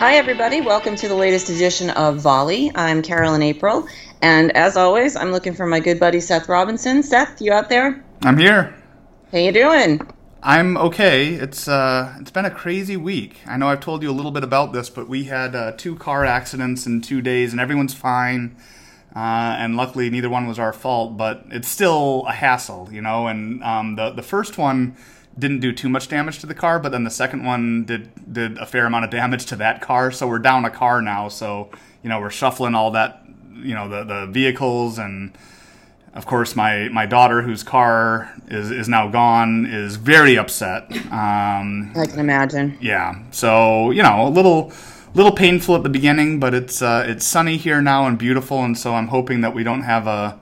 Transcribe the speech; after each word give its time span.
Hi, 0.00 0.14
everybody. 0.14 0.62
Welcome 0.62 0.96
to 0.96 1.08
the 1.08 1.14
latest 1.14 1.50
edition 1.50 1.90
of 1.90 2.22
Volley. 2.22 2.72
I'm 2.74 3.02
Carolyn 3.02 3.42
April, 3.42 3.86
and 4.22 4.50
as 4.56 4.74
always, 4.74 5.14
I'm 5.14 5.30
looking 5.30 5.52
for 5.52 5.66
my 5.66 5.78
good 5.78 6.00
buddy 6.00 6.20
Seth 6.20 6.48
Robinson. 6.48 7.02
Seth, 7.02 7.38
you 7.38 7.52
out 7.52 7.68
there? 7.68 8.02
I'm 8.22 8.38
here. 8.38 8.74
How 9.30 9.36
you 9.36 9.52
doing? 9.52 10.00
I'm 10.42 10.78
okay. 10.78 11.34
It's 11.34 11.68
uh, 11.68 12.16
it's 12.18 12.30
been 12.30 12.46
a 12.46 12.50
crazy 12.50 12.96
week. 12.96 13.42
I 13.46 13.58
know 13.58 13.68
I've 13.68 13.80
told 13.80 14.02
you 14.02 14.10
a 14.10 14.16
little 14.16 14.30
bit 14.30 14.42
about 14.42 14.72
this, 14.72 14.88
but 14.88 15.06
we 15.06 15.24
had 15.24 15.54
uh, 15.54 15.72
two 15.72 15.96
car 15.96 16.24
accidents 16.24 16.86
in 16.86 17.02
two 17.02 17.20
days, 17.20 17.52
and 17.52 17.60
everyone's 17.60 17.92
fine. 17.92 18.56
Uh, 19.14 19.18
and 19.58 19.76
luckily, 19.76 20.08
neither 20.08 20.30
one 20.30 20.46
was 20.46 20.58
our 20.58 20.72
fault. 20.72 21.18
But 21.18 21.44
it's 21.50 21.68
still 21.68 22.24
a 22.26 22.32
hassle, 22.32 22.88
you 22.90 23.02
know. 23.02 23.26
And 23.26 23.62
um, 23.62 23.96
the 23.96 24.12
the 24.12 24.22
first 24.22 24.56
one 24.56 24.96
didn't 25.38 25.60
do 25.60 25.72
too 25.72 25.88
much 25.88 26.08
damage 26.08 26.38
to 26.40 26.46
the 26.46 26.54
car, 26.54 26.78
but 26.78 26.92
then 26.92 27.04
the 27.04 27.10
second 27.10 27.44
one 27.44 27.84
did 27.84 28.10
did 28.32 28.58
a 28.58 28.66
fair 28.66 28.86
amount 28.86 29.04
of 29.04 29.10
damage 29.10 29.46
to 29.46 29.56
that 29.56 29.80
car. 29.80 30.10
So 30.10 30.26
we're 30.26 30.38
down 30.38 30.64
a 30.64 30.70
car 30.70 31.00
now. 31.00 31.28
So 31.28 31.70
you 32.02 32.08
know 32.08 32.20
we're 32.20 32.30
shuffling 32.30 32.74
all 32.74 32.90
that, 32.92 33.24
you 33.54 33.74
know, 33.74 33.88
the 33.88 34.04
the 34.04 34.26
vehicles 34.26 34.98
and 34.98 35.36
of 36.14 36.26
course 36.26 36.56
my 36.56 36.88
my 36.88 37.06
daughter 37.06 37.42
whose 37.42 37.62
car 37.62 38.34
is 38.48 38.70
is 38.70 38.88
now 38.88 39.08
gone 39.08 39.66
is 39.66 39.96
very 39.96 40.36
upset. 40.36 40.90
Um, 41.12 41.92
I 41.96 42.06
can 42.06 42.18
imagine. 42.18 42.76
Yeah. 42.80 43.22
So 43.30 43.90
you 43.90 44.02
know 44.02 44.26
a 44.26 44.30
little 44.30 44.72
little 45.14 45.32
painful 45.32 45.76
at 45.76 45.82
the 45.82 45.88
beginning, 45.88 46.40
but 46.40 46.54
it's 46.54 46.82
uh, 46.82 47.04
it's 47.06 47.24
sunny 47.24 47.56
here 47.56 47.80
now 47.80 48.06
and 48.06 48.18
beautiful, 48.18 48.62
and 48.62 48.76
so 48.76 48.94
I'm 48.94 49.08
hoping 49.08 49.40
that 49.40 49.54
we 49.54 49.62
don't 49.62 49.82
have 49.82 50.06
a 50.06 50.38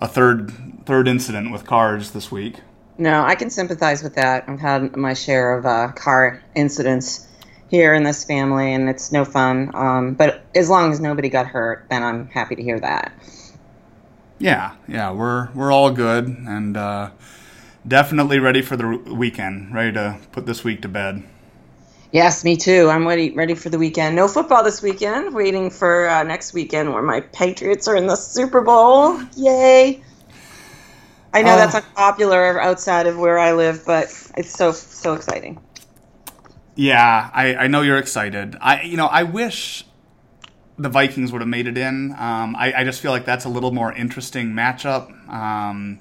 a 0.00 0.08
third 0.08 0.52
third 0.84 1.06
incident 1.08 1.52
with 1.52 1.64
cars 1.64 2.10
this 2.10 2.30
week. 2.30 2.56
No, 3.02 3.24
I 3.24 3.34
can 3.34 3.50
sympathize 3.50 4.00
with 4.04 4.14
that. 4.14 4.44
I've 4.46 4.60
had 4.60 4.96
my 4.96 5.12
share 5.12 5.58
of 5.58 5.66
uh, 5.66 5.90
car 5.90 6.40
incidents 6.54 7.26
here 7.66 7.94
in 7.94 8.04
this 8.04 8.22
family, 8.22 8.72
and 8.72 8.88
it's 8.88 9.10
no 9.10 9.24
fun. 9.24 9.72
Um, 9.74 10.14
but 10.14 10.44
as 10.54 10.70
long 10.70 10.92
as 10.92 11.00
nobody 11.00 11.28
got 11.28 11.48
hurt, 11.48 11.84
then 11.90 12.04
I'm 12.04 12.28
happy 12.28 12.54
to 12.54 12.62
hear 12.62 12.78
that. 12.78 13.12
Yeah, 14.38 14.76
yeah, 14.86 15.10
we're 15.10 15.50
we're 15.50 15.72
all 15.72 15.90
good, 15.90 16.28
and 16.28 16.76
uh, 16.76 17.10
definitely 17.88 18.38
ready 18.38 18.62
for 18.62 18.76
the 18.76 18.86
weekend. 18.86 19.74
Ready 19.74 19.90
to 19.94 20.18
put 20.30 20.46
this 20.46 20.62
week 20.62 20.80
to 20.82 20.88
bed. 20.88 21.24
Yes, 22.12 22.44
me 22.44 22.56
too. 22.56 22.88
I'm 22.88 23.08
ready 23.08 23.32
ready 23.32 23.56
for 23.56 23.68
the 23.68 23.78
weekend. 23.78 24.14
No 24.14 24.28
football 24.28 24.62
this 24.62 24.80
weekend. 24.80 25.34
Waiting 25.34 25.70
for 25.70 26.08
uh, 26.08 26.22
next 26.22 26.54
weekend 26.54 26.92
where 26.92 27.02
my 27.02 27.20
Patriots 27.20 27.88
are 27.88 27.96
in 27.96 28.06
the 28.06 28.14
Super 28.14 28.60
Bowl. 28.60 29.20
Yay! 29.34 30.04
I 31.34 31.42
know 31.42 31.52
uh, 31.52 31.56
that's 31.56 31.74
unpopular 31.74 32.60
outside 32.60 33.06
of 33.06 33.18
where 33.18 33.38
I 33.38 33.52
live, 33.52 33.84
but 33.86 34.04
it's 34.36 34.50
so 34.50 34.72
so 34.72 35.14
exciting. 35.14 35.60
Yeah, 36.74 37.30
I, 37.32 37.54
I 37.54 37.66
know 37.66 37.82
you're 37.82 37.98
excited. 37.98 38.56
I 38.60 38.82
you 38.82 38.96
know 38.96 39.06
I 39.06 39.22
wish 39.22 39.84
the 40.78 40.88
Vikings 40.88 41.32
would 41.32 41.40
have 41.40 41.48
made 41.48 41.66
it 41.66 41.78
in. 41.78 42.12
Um, 42.12 42.56
I, 42.56 42.72
I, 42.78 42.84
just 42.84 43.00
feel 43.00 43.10
like 43.10 43.26
that's 43.26 43.44
a 43.44 43.48
little 43.48 43.72
more 43.72 43.92
interesting 43.92 44.48
matchup. 44.48 45.10
Um, 45.28 46.00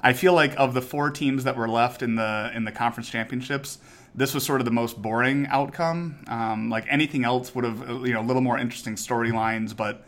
I 0.00 0.12
feel 0.12 0.32
like 0.32 0.54
of 0.56 0.74
the 0.74 0.80
four 0.80 1.10
teams 1.10 1.44
that 1.44 1.56
were 1.56 1.68
left 1.68 2.02
in 2.02 2.14
the 2.14 2.50
in 2.54 2.64
the 2.64 2.72
conference 2.72 3.08
championships, 3.08 3.78
this 4.14 4.34
was 4.34 4.44
sort 4.44 4.60
of 4.60 4.64
the 4.64 4.72
most 4.72 5.00
boring 5.00 5.46
outcome. 5.48 6.24
Um, 6.28 6.70
like 6.70 6.86
anything 6.88 7.24
else 7.24 7.54
would 7.54 7.64
have 7.64 7.88
you 8.06 8.14
know 8.14 8.20
a 8.20 8.26
little 8.26 8.42
more 8.42 8.58
interesting 8.58 8.94
storylines, 8.94 9.76
but 9.76 10.04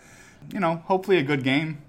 you 0.53 0.61
know 0.61 0.77
hopefully 0.87 1.19
a 1.19 1.23
good 1.23 1.45
game. 1.45 1.83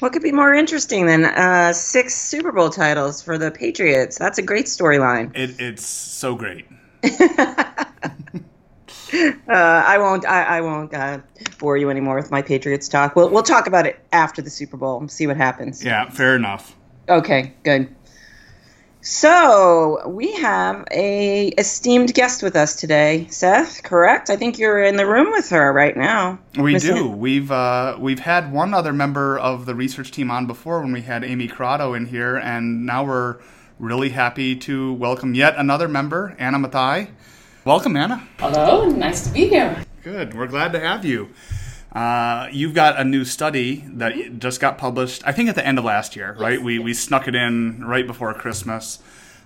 What 0.00 0.12
could 0.12 0.22
be 0.22 0.32
more 0.32 0.52
interesting 0.52 1.06
than 1.06 1.24
uh, 1.24 1.72
six 1.72 2.14
Super 2.14 2.52
Bowl 2.52 2.68
titles 2.68 3.22
for 3.22 3.38
the 3.38 3.50
Patriots? 3.50 4.18
That's 4.18 4.38
a 4.38 4.42
great 4.42 4.66
storyline. 4.66 5.34
It, 5.34 5.58
it's 5.58 5.86
so 5.86 6.34
great. 6.34 6.66
Uh, 9.48 9.84
I 9.86 9.98
won't. 9.98 10.26
I, 10.26 10.42
I 10.42 10.60
won't 10.60 10.92
uh, 10.92 11.20
bore 11.58 11.76
you 11.76 11.88
anymore 11.88 12.16
with 12.16 12.32
my 12.32 12.42
Patriots 12.42 12.88
talk. 12.88 13.14
We'll 13.14 13.30
we'll 13.30 13.44
talk 13.44 13.68
about 13.68 13.86
it 13.86 14.04
after 14.12 14.42
the 14.42 14.50
Super 14.50 14.76
Bowl 14.76 14.98
and 14.98 15.10
see 15.10 15.28
what 15.28 15.36
happens. 15.36 15.84
Yeah, 15.84 16.10
fair 16.10 16.34
enough. 16.34 16.74
Okay, 17.08 17.54
good. 17.62 17.94
So 19.08 20.02
we 20.08 20.32
have 20.32 20.84
a 20.90 21.50
esteemed 21.58 22.12
guest 22.12 22.42
with 22.42 22.56
us 22.56 22.74
today, 22.74 23.28
Seth. 23.30 23.84
Correct? 23.84 24.30
I 24.30 24.36
think 24.36 24.58
you're 24.58 24.82
in 24.82 24.96
the 24.96 25.06
room 25.06 25.30
with 25.30 25.48
her 25.50 25.72
right 25.72 25.96
now. 25.96 26.40
We 26.58 26.72
Ms. 26.72 26.82
do. 26.82 27.08
We've 27.08 27.52
uh, 27.52 27.98
we've 28.00 28.18
had 28.18 28.52
one 28.52 28.74
other 28.74 28.92
member 28.92 29.38
of 29.38 29.64
the 29.64 29.76
research 29.76 30.10
team 30.10 30.28
on 30.28 30.48
before 30.48 30.80
when 30.80 30.90
we 30.90 31.02
had 31.02 31.22
Amy 31.22 31.46
Carrado 31.46 31.96
in 31.96 32.06
here, 32.06 32.36
and 32.36 32.84
now 32.84 33.04
we're 33.04 33.36
really 33.78 34.08
happy 34.08 34.56
to 34.56 34.94
welcome 34.94 35.36
yet 35.36 35.54
another 35.56 35.86
member, 35.86 36.34
Anna 36.36 36.58
Mathai. 36.58 37.10
Welcome, 37.64 37.96
Anna. 37.96 38.26
Hello. 38.40 38.88
Nice 38.90 39.24
to 39.28 39.32
be 39.32 39.46
here. 39.46 39.84
Good. 40.02 40.34
We're 40.34 40.48
glad 40.48 40.72
to 40.72 40.80
have 40.80 41.04
you. 41.04 41.28
Uh, 41.96 42.46
you've 42.52 42.74
got 42.74 43.00
a 43.00 43.04
new 43.04 43.24
study 43.24 43.82
that 43.88 44.38
just 44.38 44.60
got 44.60 44.76
published, 44.76 45.22
I 45.24 45.32
think 45.32 45.48
at 45.48 45.54
the 45.54 45.66
end 45.66 45.78
of 45.78 45.84
last 45.86 46.14
year, 46.14 46.36
right? 46.38 46.60
We, 46.60 46.74
yes. 46.74 46.84
we 46.84 46.92
snuck 46.92 47.26
it 47.26 47.34
in 47.34 47.82
right 47.86 48.06
before 48.06 48.34
Christmas. 48.34 48.98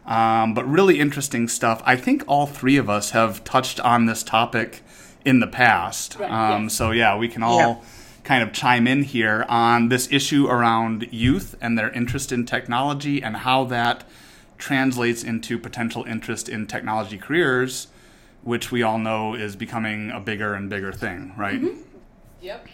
Um, 0.04 0.52
but 0.52 0.66
really 0.66 0.98
interesting 0.98 1.46
stuff. 1.46 1.80
I 1.86 1.94
think 1.94 2.24
all 2.26 2.46
three 2.46 2.76
of 2.76 2.90
us 2.90 3.10
have 3.10 3.44
touched 3.44 3.78
on 3.78 4.06
this 4.06 4.24
topic 4.24 4.82
in 5.24 5.38
the 5.38 5.46
past. 5.46 6.16
Right, 6.18 6.28
um, 6.28 6.64
yes. 6.64 6.74
So, 6.74 6.90
yeah, 6.90 7.16
we 7.16 7.28
can 7.28 7.44
all 7.44 7.58
yeah. 7.58 7.76
kind 8.24 8.42
of 8.42 8.52
chime 8.52 8.88
in 8.88 9.04
here 9.04 9.46
on 9.48 9.88
this 9.88 10.10
issue 10.10 10.48
around 10.48 11.06
youth 11.12 11.54
and 11.60 11.78
their 11.78 11.92
interest 11.92 12.32
in 12.32 12.46
technology 12.46 13.22
and 13.22 13.36
how 13.36 13.62
that 13.66 14.02
translates 14.58 15.22
into 15.22 15.56
potential 15.56 16.02
interest 16.02 16.48
in 16.48 16.66
technology 16.66 17.16
careers, 17.16 17.86
which 18.42 18.72
we 18.72 18.82
all 18.82 18.98
know 18.98 19.34
is 19.34 19.54
becoming 19.54 20.10
a 20.10 20.18
bigger 20.18 20.54
and 20.54 20.68
bigger 20.68 20.92
thing, 20.92 21.32
right? 21.36 21.60
Mm-hmm. 21.62 21.82
Yep. 22.40 22.68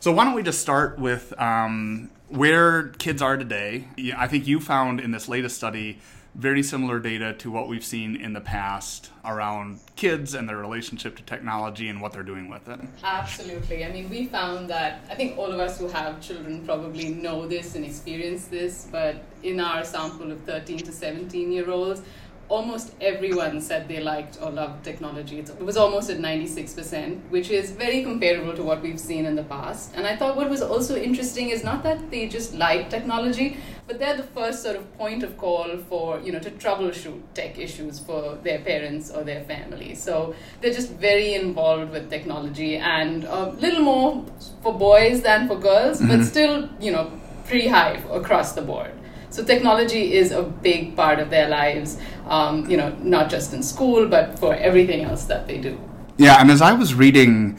So 0.00 0.12
why 0.12 0.24
don't 0.24 0.34
we 0.34 0.42
just 0.42 0.60
start 0.60 0.98
with 0.98 1.38
um, 1.40 2.10
where 2.28 2.88
kids 2.88 3.22
are 3.22 3.36
today? 3.36 3.88
I 4.16 4.26
think 4.26 4.46
you 4.46 4.60
found 4.60 5.00
in 5.00 5.10
this 5.10 5.28
latest 5.28 5.56
study 5.56 5.98
very 6.36 6.62
similar 6.62 6.98
data 7.00 7.32
to 7.32 7.50
what 7.50 7.66
we've 7.66 7.84
seen 7.84 8.14
in 8.14 8.34
the 8.34 8.40
past 8.40 9.10
around 9.24 9.80
kids 9.96 10.34
and 10.34 10.46
their 10.46 10.58
relationship 10.58 11.16
to 11.16 11.22
technology 11.22 11.88
and 11.88 12.00
what 12.00 12.12
they're 12.12 12.22
doing 12.22 12.50
with 12.50 12.68
it. 12.68 12.78
Absolutely. 13.02 13.86
I 13.86 13.90
mean, 13.90 14.10
we 14.10 14.26
found 14.26 14.68
that 14.68 15.00
I 15.10 15.14
think 15.14 15.38
all 15.38 15.50
of 15.50 15.58
us 15.58 15.78
who 15.78 15.88
have 15.88 16.20
children 16.20 16.62
probably 16.66 17.08
know 17.08 17.48
this 17.48 17.74
and 17.74 17.86
experience 17.86 18.48
this, 18.48 18.86
but 18.92 19.16
in 19.42 19.60
our 19.60 19.82
sample 19.82 20.30
of 20.30 20.40
13 20.42 20.78
to 20.80 20.92
17 20.92 21.50
year 21.50 21.70
olds, 21.70 22.02
almost 22.48 22.92
everyone 23.00 23.60
said 23.60 23.88
they 23.88 24.00
liked 24.00 24.38
or 24.40 24.50
loved 24.50 24.84
technology. 24.84 25.40
It 25.40 25.58
was 25.60 25.76
almost 25.76 26.10
at 26.10 26.18
96%, 26.18 27.30
which 27.30 27.50
is 27.50 27.70
very 27.70 28.02
comparable 28.02 28.54
to 28.54 28.62
what 28.62 28.82
we've 28.82 29.00
seen 29.00 29.26
in 29.26 29.34
the 29.34 29.42
past. 29.42 29.92
And 29.94 30.06
I 30.06 30.16
thought 30.16 30.36
what 30.36 30.48
was 30.48 30.62
also 30.62 30.96
interesting 30.96 31.50
is 31.50 31.64
not 31.64 31.82
that 31.82 32.10
they 32.10 32.28
just 32.28 32.54
like 32.54 32.88
technology, 32.88 33.56
but 33.86 33.98
they're 33.98 34.16
the 34.16 34.22
first 34.22 34.62
sort 34.62 34.76
of 34.76 34.96
point 34.96 35.22
of 35.22 35.36
call 35.38 35.76
for, 35.88 36.20
you 36.20 36.32
know, 36.32 36.38
to 36.38 36.50
troubleshoot 36.50 37.20
tech 37.34 37.58
issues 37.58 37.98
for 37.98 38.36
their 38.42 38.60
parents 38.60 39.10
or 39.10 39.24
their 39.24 39.42
family. 39.44 39.94
So 39.94 40.34
they're 40.60 40.72
just 40.72 40.92
very 40.92 41.34
involved 41.34 41.90
with 41.90 42.10
technology 42.10 42.76
and 42.76 43.24
a 43.24 43.50
little 43.50 43.82
more 43.82 44.24
for 44.62 44.72
boys 44.72 45.22
than 45.22 45.48
for 45.48 45.58
girls, 45.58 46.00
mm-hmm. 46.00 46.16
but 46.16 46.24
still, 46.24 46.68
you 46.80 46.92
know, 46.92 47.10
pretty 47.46 47.68
high 47.68 48.02
across 48.10 48.52
the 48.52 48.62
board. 48.62 48.92
So 49.36 49.44
technology 49.44 50.14
is 50.14 50.32
a 50.32 50.42
big 50.42 50.96
part 50.96 51.18
of 51.18 51.28
their 51.28 51.46
lives, 51.46 51.98
um, 52.26 52.64
you 52.70 52.78
know, 52.78 52.96
not 53.02 53.28
just 53.28 53.52
in 53.52 53.62
school, 53.62 54.08
but 54.08 54.38
for 54.38 54.54
everything 54.54 55.04
else 55.04 55.24
that 55.24 55.46
they 55.46 55.58
do. 55.58 55.78
Yeah, 56.16 56.40
and 56.40 56.50
as 56.50 56.62
I 56.62 56.72
was 56.72 56.94
reading 56.94 57.58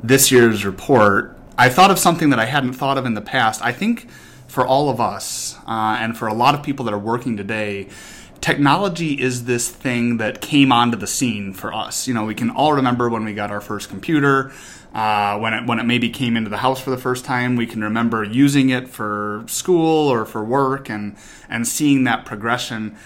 this 0.00 0.30
year's 0.30 0.64
report, 0.64 1.36
I 1.58 1.68
thought 1.68 1.90
of 1.90 1.98
something 1.98 2.30
that 2.30 2.38
I 2.38 2.44
hadn't 2.44 2.74
thought 2.74 2.96
of 2.96 3.06
in 3.06 3.14
the 3.14 3.20
past. 3.20 3.60
I 3.60 3.72
think 3.72 4.08
for 4.46 4.64
all 4.64 4.88
of 4.88 5.00
us, 5.00 5.56
uh, 5.66 5.96
and 5.98 6.16
for 6.16 6.28
a 6.28 6.32
lot 6.32 6.54
of 6.54 6.62
people 6.62 6.84
that 6.84 6.94
are 6.94 7.04
working 7.12 7.36
today, 7.36 7.88
technology 8.40 9.20
is 9.20 9.46
this 9.46 9.68
thing 9.68 10.18
that 10.18 10.40
came 10.40 10.70
onto 10.70 10.96
the 10.96 11.08
scene 11.08 11.52
for 11.52 11.74
us. 11.74 12.06
You 12.06 12.14
know, 12.14 12.24
we 12.24 12.36
can 12.36 12.50
all 12.50 12.74
remember 12.74 13.08
when 13.08 13.24
we 13.24 13.34
got 13.34 13.50
our 13.50 13.60
first 13.60 13.88
computer. 13.88 14.52
Uh, 14.96 15.38
when 15.38 15.52
it 15.52 15.66
when 15.66 15.78
it 15.78 15.82
maybe 15.82 16.08
came 16.08 16.38
into 16.38 16.48
the 16.48 16.56
house 16.56 16.80
for 16.80 16.88
the 16.88 16.96
first 16.96 17.22
time, 17.22 17.54
we 17.54 17.66
can 17.66 17.84
remember 17.84 18.24
using 18.24 18.70
it 18.70 18.88
for 18.88 19.44
school 19.46 20.08
or 20.08 20.24
for 20.24 20.42
work 20.42 20.88
and 20.88 21.14
and 21.50 21.68
seeing 21.68 22.04
that 22.04 22.24
progression. 22.24 22.96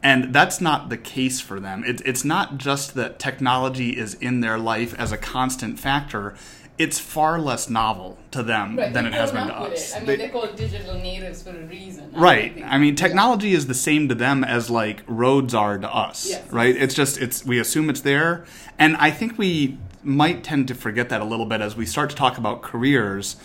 And 0.00 0.32
that's 0.32 0.60
not 0.60 0.90
the 0.90 0.96
case 0.96 1.40
for 1.40 1.58
them. 1.58 1.82
It, 1.84 2.02
it's 2.06 2.24
not 2.24 2.56
just 2.56 2.94
that 2.94 3.18
technology 3.18 3.98
is 3.98 4.14
in 4.14 4.42
their 4.42 4.58
life 4.58 4.94
as 4.94 5.10
a 5.10 5.18
constant 5.18 5.80
factor. 5.80 6.36
It's 6.78 7.00
far 7.00 7.40
less 7.40 7.68
novel 7.68 8.16
to 8.30 8.44
them 8.44 8.78
right, 8.78 8.92
than 8.92 9.04
it 9.04 9.12
has 9.12 9.32
been 9.32 9.48
to 9.48 9.54
us. 9.54 9.94
I 9.94 9.98
mean, 9.98 10.18
they, 10.18 10.26
are 10.26 10.28
called 10.28 10.54
digital 10.54 10.94
natives 10.94 11.42
for 11.42 11.50
a 11.50 11.64
reason. 11.64 12.12
Right. 12.12 12.62
I, 12.62 12.76
I 12.76 12.78
mean, 12.78 12.94
technology 12.94 13.48
yeah. 13.48 13.56
is 13.56 13.66
the 13.66 13.74
same 13.74 14.08
to 14.08 14.14
them 14.14 14.44
as 14.44 14.70
like 14.70 15.02
roads 15.08 15.52
are 15.52 15.76
to 15.76 15.92
us. 15.92 16.30
Yes. 16.30 16.52
Right. 16.52 16.76
It's 16.76 16.94
just 16.94 17.18
it's 17.20 17.44
we 17.44 17.58
assume 17.58 17.90
it's 17.90 18.02
there, 18.02 18.46
and 18.78 18.96
I 18.98 19.10
think 19.10 19.36
we 19.36 19.78
might 20.02 20.42
tend 20.42 20.68
to 20.68 20.74
forget 20.74 21.08
that 21.08 21.20
a 21.20 21.24
little 21.24 21.46
bit 21.46 21.60
as 21.60 21.76
we 21.76 21.86
start 21.86 22.10
to 22.10 22.16
talk 22.16 22.38
about 22.38 22.62
careers. 22.62 23.36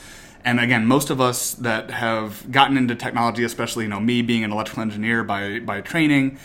And 0.44 0.60
again, 0.60 0.86
most 0.86 1.10
of 1.10 1.20
us 1.20 1.54
that 1.56 1.90
have 1.90 2.52
gotten 2.52 2.78
into 2.78 2.96
technology, 2.96 3.44
especially 3.44 3.86
you 3.86 3.90
know 3.90 4.00
me 4.00 4.22
being 4.22 4.44
an 4.44 4.52
electrical 4.52 4.84
engineer 4.84 5.24
by 5.24 5.60
by 5.60 5.82
training, 5.82 6.38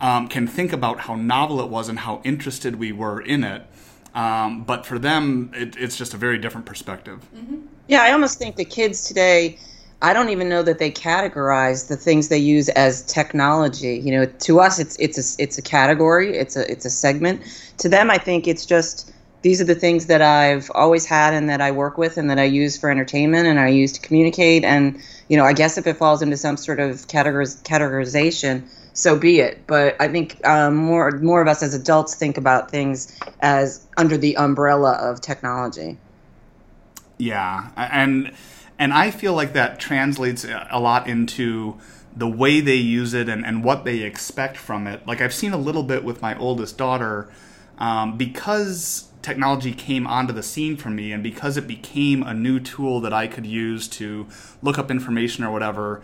um, 0.00 0.28
can 0.28 0.46
think 0.46 0.72
about 0.72 1.00
how 1.00 1.14
novel 1.16 1.60
it 1.60 1.68
was 1.68 1.88
and 1.88 2.00
how 2.00 2.20
interested 2.22 2.76
we 2.76 2.92
were 2.92 3.20
in 3.20 3.44
it. 3.44 3.66
Um, 4.14 4.64
but 4.64 4.86
for 4.86 4.98
them, 4.98 5.50
it, 5.54 5.76
it's 5.76 5.96
just 5.96 6.14
a 6.14 6.16
very 6.16 6.38
different 6.38 6.66
perspective. 6.66 7.26
Mm-hmm. 7.34 7.66
Yeah, 7.88 8.02
I 8.02 8.12
almost 8.12 8.38
think 8.38 8.56
the 8.56 8.64
kids 8.64 9.04
today. 9.04 9.58
I 10.02 10.12
don't 10.12 10.28
even 10.28 10.50
know 10.50 10.62
that 10.62 10.78
they 10.78 10.90
categorize 10.90 11.88
the 11.88 11.96
things 11.96 12.28
they 12.28 12.38
use 12.38 12.68
as 12.70 13.02
technology. 13.02 13.98
You 13.98 14.12
know, 14.12 14.26
to 14.26 14.60
us, 14.60 14.78
it's 14.78 14.96
it's 14.98 15.38
a 15.38 15.42
it's 15.42 15.56
a 15.56 15.62
category, 15.62 16.36
it's 16.36 16.56
a 16.56 16.70
it's 16.70 16.84
a 16.84 16.90
segment. 16.90 17.42
To 17.78 17.88
them, 17.88 18.10
I 18.10 18.18
think 18.18 18.46
it's 18.46 18.66
just 18.66 19.12
these 19.46 19.60
are 19.60 19.64
the 19.64 19.76
things 19.76 20.06
that 20.06 20.20
I've 20.20 20.72
always 20.74 21.06
had 21.06 21.32
and 21.32 21.48
that 21.50 21.60
I 21.60 21.70
work 21.70 21.98
with 21.98 22.16
and 22.16 22.28
that 22.30 22.38
I 22.40 22.42
use 22.42 22.76
for 22.76 22.90
entertainment 22.90 23.46
and 23.46 23.60
I 23.60 23.68
use 23.68 23.92
to 23.92 24.00
communicate. 24.00 24.64
And 24.64 25.00
you 25.28 25.36
know, 25.36 25.44
I 25.44 25.52
guess 25.52 25.78
if 25.78 25.86
it 25.86 25.96
falls 25.96 26.20
into 26.20 26.36
some 26.36 26.56
sort 26.56 26.80
of 26.80 27.06
categoriz- 27.06 27.62
categorization, 27.62 28.64
so 28.92 29.16
be 29.16 29.38
it. 29.38 29.64
But 29.68 29.94
I 30.00 30.08
think 30.08 30.44
um, 30.44 30.74
more 30.74 31.12
more 31.12 31.40
of 31.40 31.46
us 31.46 31.62
as 31.62 31.74
adults 31.74 32.16
think 32.16 32.36
about 32.36 32.72
things 32.72 33.16
as 33.38 33.86
under 33.96 34.16
the 34.16 34.36
umbrella 34.36 34.94
of 34.94 35.20
technology. 35.20 35.96
Yeah, 37.16 37.68
and 37.76 38.32
and 38.80 38.92
I 38.92 39.12
feel 39.12 39.34
like 39.34 39.52
that 39.52 39.78
translates 39.78 40.44
a 40.44 40.80
lot 40.80 41.06
into 41.06 41.78
the 42.16 42.26
way 42.26 42.60
they 42.60 42.74
use 42.74 43.14
it 43.14 43.28
and, 43.28 43.46
and 43.46 43.62
what 43.62 43.84
they 43.84 43.98
expect 44.00 44.56
from 44.56 44.88
it. 44.88 45.06
Like 45.06 45.20
I've 45.20 45.34
seen 45.34 45.52
a 45.52 45.56
little 45.56 45.84
bit 45.84 46.02
with 46.02 46.20
my 46.20 46.36
oldest 46.36 46.76
daughter, 46.76 47.28
um, 47.78 48.16
because 48.16 49.12
technology 49.26 49.72
came 49.72 50.06
onto 50.06 50.32
the 50.32 50.42
scene 50.42 50.76
for 50.76 50.90
me 50.90 51.12
and 51.12 51.22
because 51.22 51.56
it 51.56 51.66
became 51.66 52.22
a 52.22 52.32
new 52.32 52.60
tool 52.60 53.00
that 53.00 53.12
I 53.12 53.26
could 53.26 53.46
use 53.46 53.88
to 53.88 54.26
look 54.62 54.78
up 54.78 54.90
information 54.90 55.44
or 55.44 55.50
whatever. 55.50 56.02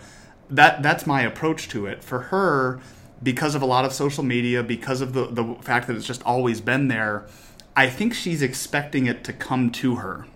That 0.50 0.82
that's 0.82 1.06
my 1.06 1.22
approach 1.22 1.68
to 1.68 1.86
it. 1.86 2.04
For 2.04 2.18
her, 2.32 2.80
because 3.22 3.54
of 3.54 3.62
a 3.62 3.66
lot 3.66 3.84
of 3.84 3.92
social 3.92 4.24
media, 4.24 4.62
because 4.62 5.00
of 5.00 5.12
the 5.14 5.26
the 5.26 5.56
fact 5.62 5.86
that 5.86 5.96
it's 5.96 6.06
just 6.06 6.22
always 6.24 6.60
been 6.60 6.88
there, 6.88 7.26
I 7.74 7.88
think 7.88 8.12
she's 8.12 8.42
expecting 8.42 9.06
it 9.06 9.24
to 9.24 9.32
come 9.32 9.70
to 9.70 9.96
her 9.96 10.26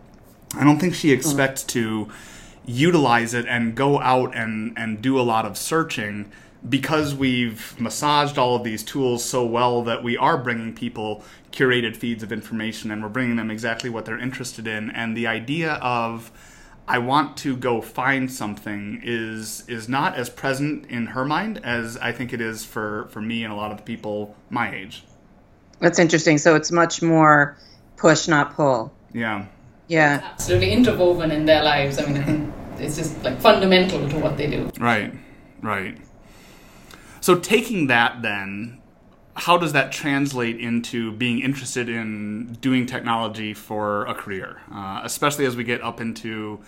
I 0.55 0.65
don't 0.65 0.79
think 0.79 0.95
she 0.95 1.11
expects 1.11 1.63
to 1.65 2.09
utilize 2.65 3.35
it 3.35 3.47
and 3.47 3.75
go 3.75 4.01
out 4.01 4.35
and, 4.35 4.77
and 4.77 5.03
do 5.03 5.19
a 5.21 5.23
lot 5.23 5.45
of 5.45 5.57
searching 5.57 6.31
because 6.69 7.15
we've 7.15 7.79
massaged 7.79 8.39
all 8.39 8.57
of 8.57 8.65
these 8.65 8.83
tools 8.83 9.25
so 9.25 9.45
well 9.45 9.83
that 9.83 10.03
we 10.03 10.17
are 10.17 10.37
bringing 10.37 10.75
people 10.75 11.23
curated 11.53 11.97
feeds 11.97 12.23
of 12.23 12.33
information 12.33 12.91
and 12.91 13.03
we're 13.03 13.09
bringing 13.09 13.37
them 13.37 13.51
exactly 13.51 13.89
what 13.91 14.05
they're 14.05 14.19
interested 14.19 14.67
in. 14.67 14.91
And 14.91 15.17
the 15.17 15.27
idea 15.27 15.75
of 15.75 16.31
I 16.89 16.99
want 16.99 17.37
to 17.39 17.57
go 17.57 17.81
find 17.81 18.31
something 18.31 19.01
is 19.03 19.65
is 19.69 19.89
not 19.89 20.15
as 20.15 20.31
present 20.31 20.87
in 20.87 21.07
her 21.07 21.25
mind 21.25 21.61
as 21.65 21.97
I 21.97 22.13
think 22.13 22.33
it 22.33 22.41
is 22.41 22.65
for, 22.65 23.09
for 23.11 23.21
me 23.21 23.45
and 23.45 23.53
a 23.53 23.57
lot 23.57 23.71
of 23.71 23.79
the 23.79 23.83
people 23.83 24.37
my 24.51 24.75
age. 24.75 25.05
That's 25.81 25.99
interesting. 25.99 26.39
So 26.39 26.55
it's 26.55 26.73
much 26.73 27.03
more 27.03 27.57
push, 27.97 28.29
not 28.29 28.55
pull. 28.55 28.93
Yeah. 29.13 29.47
Yeah. 29.89 30.17
It's 30.17 30.25
absolutely 30.25 30.73
interwoven 30.73 31.31
in 31.31 31.47
their 31.47 31.63
lives. 31.63 31.99
I 31.99 32.07
mean, 32.07 32.17
I 32.19 32.23
think 32.23 32.55
it's 32.79 32.97
just 32.97 33.23
like 33.23 33.41
fundamental 33.41 34.09
to 34.09 34.19
what 34.19 34.37
they 34.37 34.49
do. 34.49 34.71
Right, 34.79 35.13
right. 35.63 35.99
So 37.27 37.35
taking 37.35 37.89
that 37.89 38.23
then, 38.23 38.81
how 39.35 39.59
does 39.59 39.73
that 39.73 39.91
translate 39.91 40.61
into 40.61 41.11
being 41.11 41.41
interested 41.41 41.89
in 41.89 42.57
doing 42.61 42.87
technology 42.87 43.53
for 43.53 44.07
a 44.07 44.15
career, 44.15 44.61
uh, 44.73 45.01
especially 45.03 45.45
as 45.45 45.57
we 45.57 45.65
get 45.65 45.83
up 45.83 46.01
into 46.01 46.61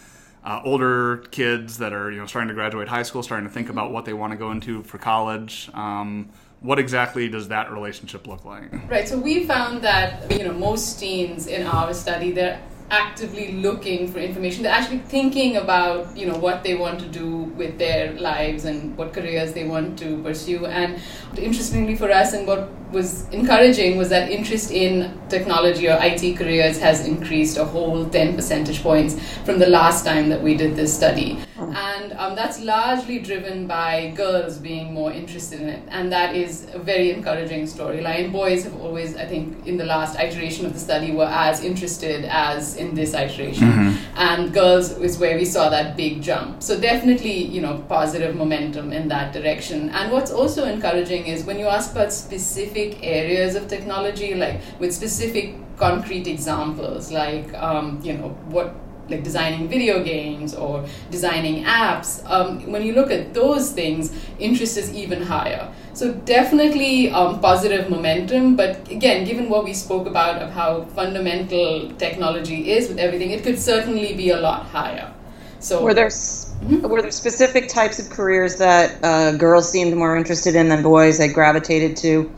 uh, 0.42 0.60
older 0.64 1.18
kids 1.30 1.78
that 1.78 1.92
are 1.92 2.10
you 2.10 2.18
know 2.18 2.26
starting 2.26 2.48
to 2.48 2.54
graduate 2.54 2.88
high 2.88 3.04
school, 3.04 3.22
starting 3.22 3.46
to 3.46 3.54
think 3.54 3.68
about 3.68 3.92
what 3.92 4.04
they 4.04 4.12
want 4.12 4.32
to 4.32 4.36
go 4.36 4.50
into 4.50 4.82
for 4.82 4.98
college. 4.98 5.70
Um, 5.74 6.28
what 6.58 6.80
exactly 6.80 7.28
does 7.28 7.46
that 7.46 7.70
relationship 7.70 8.26
look 8.26 8.44
like? 8.44 8.90
Right. 8.90 9.06
So 9.06 9.16
we 9.16 9.46
found 9.46 9.82
that 9.82 10.28
you 10.28 10.42
know 10.42 10.52
most 10.52 10.98
teens 10.98 11.46
in 11.46 11.68
our 11.68 11.94
study 11.94 12.32
they're 12.32 12.60
actively 12.90 13.52
looking 13.52 14.10
for 14.10 14.18
information. 14.18 14.62
They're 14.62 14.72
actually 14.72 15.00
thinking 15.00 15.56
about 15.56 16.16
you 16.16 16.26
know 16.26 16.38
what 16.38 16.62
they 16.62 16.74
want 16.74 17.00
to 17.00 17.06
do 17.06 17.28
with 17.56 17.78
their 17.78 18.12
lives 18.14 18.64
and 18.64 18.96
what 18.96 19.12
careers 19.12 19.52
they 19.52 19.64
want 19.64 19.98
to 20.00 20.22
pursue. 20.22 20.66
And 20.66 21.00
interestingly 21.36 21.96
for 21.96 22.10
us, 22.10 22.32
and 22.32 22.46
what 22.46 22.70
was 22.92 23.28
encouraging 23.30 23.98
was 23.98 24.08
that 24.08 24.30
interest 24.30 24.70
in 24.70 25.20
technology 25.28 25.88
or 25.88 25.98
IT 26.00 26.36
careers 26.36 26.78
has 26.78 27.06
increased 27.06 27.58
a 27.58 27.64
whole 27.64 28.08
10 28.08 28.34
percentage 28.36 28.82
points 28.82 29.16
from 29.44 29.58
the 29.58 29.66
last 29.66 30.04
time 30.04 30.28
that 30.30 30.42
we 30.42 30.56
did 30.56 30.76
this 30.76 30.94
study. 30.94 31.38
Oh. 31.68 31.72
And 31.72 32.12
um, 32.14 32.34
that's 32.34 32.60
largely 32.60 33.18
driven 33.18 33.66
by 33.66 34.12
girls 34.16 34.58
being 34.58 34.94
more 34.94 35.12
interested 35.12 35.60
in 35.60 35.68
it. 35.68 35.82
And 35.88 36.10
that 36.12 36.34
is 36.34 36.68
a 36.72 36.78
very 36.78 37.10
encouraging 37.10 37.64
storyline. 37.64 38.32
Boys 38.32 38.64
have 38.64 38.80
always, 38.80 39.16
I 39.16 39.26
think, 39.26 39.66
in 39.66 39.76
the 39.76 39.84
last 39.84 40.18
iteration 40.18 40.66
of 40.66 40.72
the 40.72 40.80
study, 40.80 41.12
were 41.12 41.24
as 41.24 41.62
interested 41.62 42.24
as 42.24 42.76
in 42.76 42.94
this 42.94 43.14
iteration. 43.14 43.68
Mm-hmm. 43.68 44.18
And 44.18 44.52
girls 44.52 44.92
is 44.98 45.18
where 45.18 45.36
we 45.36 45.44
saw 45.44 45.68
that 45.68 45.96
big 45.96 46.22
jump. 46.22 46.62
So 46.62 46.78
definitely, 46.78 47.44
you 47.44 47.60
know, 47.60 47.84
positive 47.88 48.34
momentum 48.34 48.92
in 48.92 49.08
that 49.08 49.32
direction. 49.32 49.90
And 49.90 50.12
what's 50.12 50.30
also 50.30 50.64
encouraging 50.64 51.26
is 51.26 51.44
when 51.44 51.58
you 51.58 51.66
ask 51.66 51.92
about 51.92 52.12
specific 52.12 52.98
areas 53.02 53.54
of 53.54 53.68
technology, 53.68 54.34
like 54.34 54.60
with 54.78 54.94
specific 54.94 55.54
concrete 55.76 56.26
examples, 56.26 57.12
like, 57.12 57.54
um, 57.54 58.00
you 58.02 58.14
know, 58.14 58.30
what 58.46 58.74
like 59.08 59.22
designing 59.24 59.68
video 59.68 60.02
games 60.02 60.54
or 60.54 60.84
designing 61.10 61.64
apps, 61.64 62.22
um, 62.30 62.70
when 62.70 62.82
you 62.82 62.92
look 62.92 63.10
at 63.10 63.34
those 63.34 63.72
things, 63.72 64.12
interest 64.38 64.76
is 64.76 64.92
even 64.94 65.22
higher. 65.22 65.72
So 65.94 66.12
definitely 66.12 67.10
um, 67.10 67.40
positive 67.40 67.90
momentum, 67.90 68.56
but 68.56 68.88
again, 68.90 69.24
given 69.24 69.48
what 69.48 69.64
we 69.64 69.74
spoke 69.74 70.06
about 70.06 70.40
of 70.40 70.50
how 70.50 70.84
fundamental 70.84 71.90
technology 71.98 72.70
is 72.70 72.88
with 72.88 72.98
everything, 72.98 73.30
it 73.32 73.42
could 73.42 73.58
certainly 73.58 74.14
be 74.14 74.30
a 74.30 74.40
lot 74.40 74.66
higher. 74.66 75.12
So 75.60 75.82
were 75.82 75.94
there 75.94 76.06
mm-hmm. 76.06 76.86
were 76.88 77.02
there 77.02 77.10
specific 77.10 77.68
types 77.68 77.98
of 77.98 78.10
careers 78.10 78.56
that 78.58 79.02
uh, 79.02 79.36
girls 79.36 79.70
seemed 79.70 79.96
more 79.96 80.16
interested 80.16 80.54
in 80.54 80.68
than 80.68 80.82
boys? 80.82 81.18
They 81.18 81.28
gravitated 81.28 81.96
to. 81.98 82.30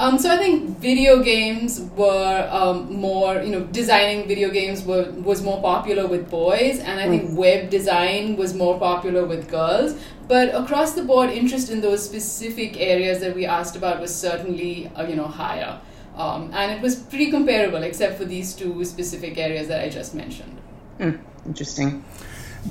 Um, 0.00 0.18
so 0.18 0.30
I 0.30 0.38
think 0.38 0.78
video 0.78 1.22
games 1.22 1.78
were 1.94 2.48
um, 2.50 2.90
more, 2.90 3.42
you 3.42 3.50
know, 3.50 3.64
designing 3.64 4.26
video 4.26 4.48
games 4.48 4.82
were, 4.82 5.10
was 5.10 5.42
more 5.42 5.60
popular 5.60 6.06
with 6.06 6.30
boys, 6.30 6.78
and 6.78 6.98
I 6.98 7.06
think 7.06 7.32
mm. 7.32 7.34
web 7.34 7.68
design 7.68 8.36
was 8.36 8.54
more 8.54 8.78
popular 8.78 9.26
with 9.26 9.50
girls. 9.50 9.94
But 10.26 10.54
across 10.54 10.94
the 10.94 11.04
board, 11.04 11.28
interest 11.28 11.68
in 11.68 11.82
those 11.82 12.02
specific 12.02 12.80
areas 12.80 13.20
that 13.20 13.34
we 13.34 13.44
asked 13.44 13.76
about 13.76 14.00
was 14.00 14.14
certainly, 14.14 14.90
uh, 14.96 15.06
you 15.06 15.16
know, 15.16 15.26
higher. 15.26 15.78
Um, 16.16 16.50
and 16.54 16.72
it 16.72 16.80
was 16.80 16.96
pretty 16.96 17.30
comparable, 17.30 17.82
except 17.82 18.16
for 18.16 18.24
these 18.24 18.54
two 18.54 18.82
specific 18.86 19.36
areas 19.36 19.68
that 19.68 19.84
I 19.84 19.90
just 19.90 20.14
mentioned. 20.14 20.56
Mm, 20.98 21.20
interesting. 21.44 22.02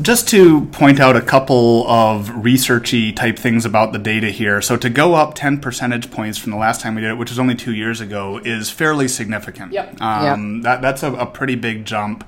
Just 0.01 0.29
to 0.29 0.65
point 0.67 0.99
out 0.99 1.15
a 1.15 1.21
couple 1.21 1.85
of 1.89 2.29
researchy 2.29 3.13
type 3.13 3.37
things 3.37 3.65
about 3.65 3.91
the 3.91 3.99
data 3.99 4.29
here. 4.29 4.61
So 4.61 4.77
to 4.77 4.89
go 4.89 5.15
up 5.15 5.33
10 5.33 5.59
percentage 5.59 6.09
points 6.09 6.37
from 6.37 6.51
the 6.51 6.57
last 6.57 6.79
time 6.81 6.95
we 6.95 7.01
did 7.01 7.11
it, 7.11 7.17
which 7.17 7.29
was 7.29 7.39
only 7.39 7.55
two 7.55 7.73
years 7.73 7.99
ago, 7.99 8.39
is 8.43 8.69
fairly 8.69 9.07
significant. 9.07 9.73
Yep. 9.73 10.01
Um, 10.01 10.55
yep. 10.55 10.63
That, 10.63 10.81
that's 10.81 11.03
a, 11.03 11.13
a, 11.13 11.25
pretty 11.25 11.55
big 11.55 11.85
jump 11.85 12.23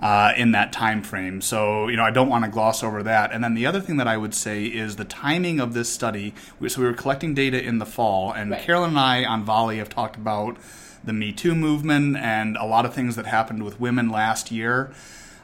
uh, 0.00 0.32
in 0.36 0.50
that 0.52 0.72
time 0.72 1.02
frame. 1.02 1.40
So, 1.40 1.86
you 1.86 1.96
know, 1.96 2.02
I 2.02 2.10
don't 2.10 2.28
want 2.28 2.44
to 2.44 2.50
gloss 2.50 2.82
over 2.82 3.04
that. 3.04 3.30
And 3.30 3.44
then 3.44 3.54
the 3.54 3.66
other 3.66 3.80
thing 3.80 3.98
that 3.98 4.08
I 4.08 4.16
would 4.16 4.34
say 4.34 4.64
is 4.64 4.96
the 4.96 5.04
timing 5.04 5.60
of 5.60 5.74
this 5.74 5.88
study. 5.88 6.34
So 6.66 6.80
we 6.80 6.86
were 6.88 6.92
collecting 6.92 7.34
data 7.34 7.62
in 7.62 7.78
the 7.78 7.86
fall, 7.86 8.32
and 8.32 8.50
right. 8.50 8.60
Carolyn 8.60 8.90
and 8.90 8.98
I 8.98 9.24
on 9.24 9.44
Volley 9.44 9.78
have 9.78 9.88
talked 9.88 10.16
about 10.16 10.56
the 11.04 11.12
Me 11.12 11.32
Too 11.32 11.54
movement 11.54 12.16
and 12.16 12.56
a 12.56 12.64
lot 12.64 12.84
of 12.84 12.94
things 12.94 13.16
that 13.16 13.26
happened 13.26 13.62
with 13.62 13.80
women 13.80 14.08
last 14.08 14.50
year. 14.50 14.92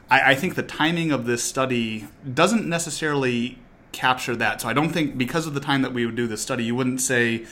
I, 0.09 0.31
I 0.31 0.35
think 0.35 0.55
the 0.55 0.63
timing 0.63 1.11
of 1.11 1.25
this 1.25 1.43
study 1.43 2.07
doesn't 2.33 2.67
necessarily 2.67 3.57
capture 3.91 4.35
that. 4.35 4.61
So 4.61 4.69
I 4.69 4.73
don't 4.73 4.89
think 4.89 5.17
because 5.17 5.47
of 5.47 5.53
the 5.53 5.59
time 5.59 5.81
that 5.81 5.93
we 5.93 6.05
would 6.05 6.15
do 6.15 6.27
this 6.27 6.41
study, 6.41 6.63
you 6.63 6.75
wouldn't 6.75 7.01
say 7.01 7.45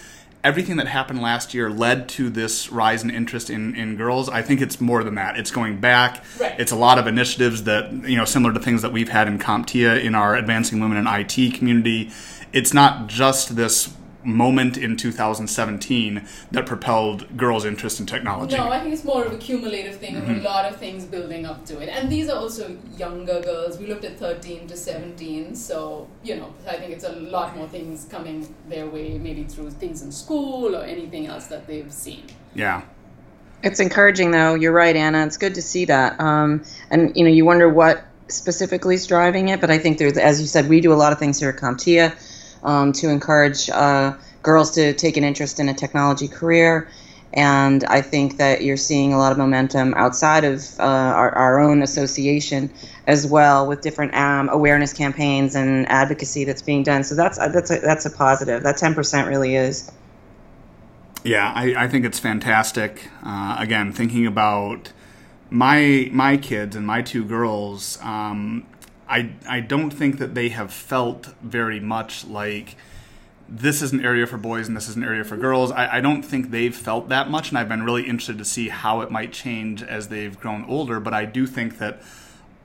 everything 0.44 0.78
that 0.78 0.88
happened 0.88 1.22
last 1.22 1.54
year 1.54 1.70
led 1.70 2.08
to 2.08 2.30
this 2.30 2.72
rise 2.72 3.04
in 3.04 3.10
interest 3.10 3.50
in, 3.50 3.76
in 3.76 3.98
girls. 3.98 4.30
I 4.30 4.42
think 4.42 4.62
it's 4.62 4.80
more 4.80 5.04
than 5.04 5.16
that. 5.16 5.38
It's 5.38 5.52
going 5.52 5.80
back. 5.80 6.24
Right. 6.40 6.60
It's 6.60 6.72
a 6.72 6.76
lot 6.76 6.98
of 7.00 7.08
initiatives 7.08 7.64
that, 7.64 7.92
you 7.92 8.16
know, 8.16 8.26
similar 8.26 8.54
to 8.54 8.60
things 8.60 8.82
that 8.82 8.92
we've 8.92 9.10
had 9.10 9.28
in 9.28 9.40
CompTIA 9.40 10.04
in 10.04 10.16
our 10.16 10.36
Advancing 10.36 10.80
Women 10.80 10.98
in 10.98 11.08
IT 11.08 11.56
community. 11.56 12.12
It's 12.54 12.74
not 12.74 13.08
just 13.08 13.56
this 13.56 13.94
moment 14.24 14.78
in 14.78 14.98
2017 14.98 16.28
that 16.52 16.66
propelled 16.66 17.38
girls' 17.38 17.66
interest 17.66 18.00
in 18.00 18.06
technology? 18.06 18.58
No, 18.58 18.70
I 18.70 18.80
think 18.80 18.94
it's 18.94 19.04
more 19.04 19.24
of 19.24 19.34
a 19.34 19.38
cumulative 19.38 19.98
thing 19.98 20.16
mm-hmm. 20.16 20.32
of 20.32 20.38
a 20.38 20.42
lot 20.42 20.66
of 20.72 20.78
things 20.78 21.06
building 21.06 21.46
up 21.46 21.66
to 21.66 21.80
it. 21.80 21.90
And 21.90 22.12
these 22.12 22.30
are 22.30 22.38
also 22.38 22.78
younger 22.98 23.40
girls. 23.42 23.78
We 23.78 23.88
looked 23.88 24.06
at 24.06 24.18
13 24.18 24.68
to 24.68 24.78
17, 24.78 25.56
so, 25.56 26.08
you 26.24 26.36
know, 26.36 26.54
I 26.68 26.78
think 26.78 26.92
it's 26.92 27.06
a 27.06 27.14
lot 27.14 27.56
more 27.56 27.68
things 27.68 28.06
coming 28.10 28.54
their 28.68 28.88
way, 28.88 29.18
maybe 29.18 29.44
through 29.44 29.72
things 29.72 30.02
in 30.02 30.12
school 30.12 30.76
or 30.76 30.84
anything 30.84 31.28
else 31.28 31.48
that 31.48 31.68
they've 31.68 31.92
seen. 31.92 32.26
Yeah. 32.54 32.82
It's 33.64 33.80
encouraging, 33.80 34.32
though. 34.32 34.54
You're 34.54 34.72
right, 34.72 34.96
Anna. 34.96 35.26
It's 35.26 35.38
good 35.38 35.56
to 35.56 35.62
see 35.62 35.86
that. 35.86 36.20
Um, 36.20 36.64
and, 36.92 37.16
you 37.16 37.24
know, 37.24 37.30
you 37.30 37.44
wonder 37.44 37.68
what 37.68 38.04
specifically 38.28 38.96
is 38.96 39.08
driving 39.08 39.50
it, 39.50 39.62
but 39.62 39.72
I 39.72 39.78
think 39.78 39.98
there's, 39.98 40.18
as 40.18 40.42
you 40.42 40.48
said, 40.48 40.70
we 40.70 40.82
do 40.82 40.94
a 40.94 40.96
lot 40.96 41.12
of 41.12 41.20
things 41.20 41.40
here 41.40 41.50
at 41.50 41.58
CompTIA 41.58 42.16
um, 42.64 42.92
to 42.94 43.10
encourage 43.10 43.70
uh, 43.70 44.14
girls 44.44 44.72
to 44.72 44.94
take 44.94 45.18
an 45.18 45.24
interest 45.24 45.60
in 45.60 45.70
a 45.70 45.74
technology 45.74 46.28
career. 46.28 46.90
And 47.34 47.84
I 47.84 48.02
think 48.02 48.38
that 48.38 48.64
you're 48.64 48.78
seeing 48.78 49.14
a 49.14 49.18
lot 49.18 49.32
of 49.32 49.38
momentum 49.38 49.94
outside 49.96 50.44
of 50.44 50.64
uh, 50.80 50.84
our, 50.84 51.32
our 51.36 51.60
own 51.60 51.82
association 51.82 52.72
as 53.06 53.28
well 53.28 53.68
with 53.68 53.82
different 53.82 54.14
um, 54.16 54.50
awareness 54.50 54.94
campaigns 54.94 55.56
and 55.56 55.88
advocacy 55.90 56.46
that's 56.46 56.62
being 56.62 56.84
done. 56.84 57.04
So 57.04 57.16
that's 57.16 57.38
that's 57.38 57.70
a, 57.70 57.80
that's 57.80 58.06
a 58.06 58.10
positive. 58.10 58.64
That 58.64 58.78
10% 58.78 59.28
really 59.28 59.56
is. 59.56 59.92
Yeah, 61.24 61.52
I, 61.54 61.84
I 61.84 61.88
think 61.88 62.06
it's 62.06 62.20
fantastic. 62.20 63.10
Uh, 63.24 63.58
again, 63.60 63.92
thinking 63.92 64.26
about 64.26 64.94
my 65.50 66.10
my 66.12 66.38
kids 66.38 66.76
and 66.76 66.88
my 66.88 67.02
two 67.02 67.24
girls, 67.24 68.00
um, 68.02 68.66
I 69.10 69.32
I 69.48 69.60
don't 69.60 69.92
think 69.92 70.18
that 70.20 70.36
they 70.36 70.50
have 70.50 70.72
felt 70.72 71.28
very 71.42 71.80
much 71.80 72.26
like 72.26 72.76
this 73.50 73.82
is 73.82 73.94
an 73.94 74.04
area 74.04 74.28
for 74.28 74.38
boys 74.38 74.68
and 74.68 74.76
this 74.76 74.90
is 74.90 74.96
an 74.96 75.04
area 75.04 75.24
for 75.24 75.38
girls. 75.38 75.72
I, 75.72 75.98
I, 75.98 76.02
don't 76.02 76.22
think 76.22 76.52
they've 76.52 76.76
felt 76.76 77.08
that 77.10 77.30
much, 77.30 77.50
and 77.50 77.58
I've 77.58 77.70
been 77.70 77.84
really 77.84 78.04
interested 78.04 78.38
to 78.40 78.46
see 78.46 78.68
how 78.68 79.00
it 79.00 79.10
might 79.10 79.32
change 79.32 79.82
as 79.82 80.10
they've 80.10 80.38
grown 80.38 80.66
older. 80.66 81.00
But 81.00 81.14
I 81.14 81.24
do 81.24 81.48
think 81.48 81.78
that 81.78 82.02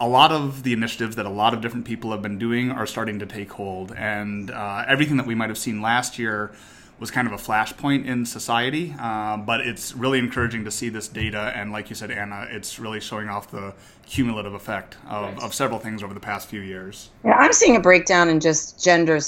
a 0.01 0.09
lot 0.09 0.33
of 0.33 0.65
the 0.65 0.73
initiatives 0.73 1.15
that 1.17 1.27
a 1.27 1.31
lot 1.31 1.55
of 1.55 1.61
different 1.61 1.85
people 1.85 2.11
have 2.11 2.21
been 2.21 2.39
doing 2.39 2.73
are 2.73 2.87
starting 2.87 3.21
to 3.21 3.27
take 3.27 3.53
hold, 3.53 3.93
and 3.93 4.51
uh, 4.51 4.85
everything 4.89 5.17
that 5.19 5.27
we 5.27 5.35
might 5.37 5.51
have 5.51 5.59
seen 5.59 5.81
last 5.81 6.19
year 6.19 6.53
was 6.99 7.11
kind 7.11 7.27
of 7.27 7.33
a 7.33 7.37
flashpoint 7.37 8.07
in 8.07 8.25
society. 8.25 8.95
Uh, 8.99 9.37
but 9.37 9.61
it's 9.61 9.95
really 9.95 10.19
encouraging 10.19 10.65
to 10.65 10.71
see 10.71 10.89
this 10.89 11.09
data, 11.09 11.53
and 11.55 11.73
like 11.73 11.91
you 11.91 11.97
said, 11.97 12.11
Anna, 12.11 12.47
it's 12.51 12.79
really 12.79 13.01
showing 13.01 13.29
off 13.29 13.51
the 13.51 13.75
cumulative 14.07 14.55
effect 14.55 14.97
of, 15.09 15.39
of 15.43 15.55
several 15.55 15.79
things 15.79 16.03
over 16.03 16.13
the 16.13 16.21
past 16.21 16.49
few 16.49 16.61
years. 16.61 17.11
Yeah, 17.25 17.33
I'm 17.33 17.53
seeing 17.53 17.77
a 17.77 17.81
breakdown 17.81 18.29
in 18.29 18.41
just 18.41 18.83
gender 18.83 19.19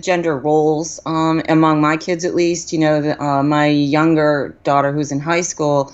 gender 0.00 0.38
roles 0.38 1.00
um, 1.06 1.42
among 1.48 1.80
my 1.80 1.96
kids, 1.96 2.24
at 2.24 2.34
least. 2.34 2.72
You 2.72 2.78
know, 2.78 3.02
the, 3.02 3.22
uh, 3.22 3.42
my 3.42 3.66
younger 3.66 4.56
daughter, 4.64 4.92
who's 4.92 5.12
in 5.12 5.20
high 5.20 5.42
school, 5.42 5.92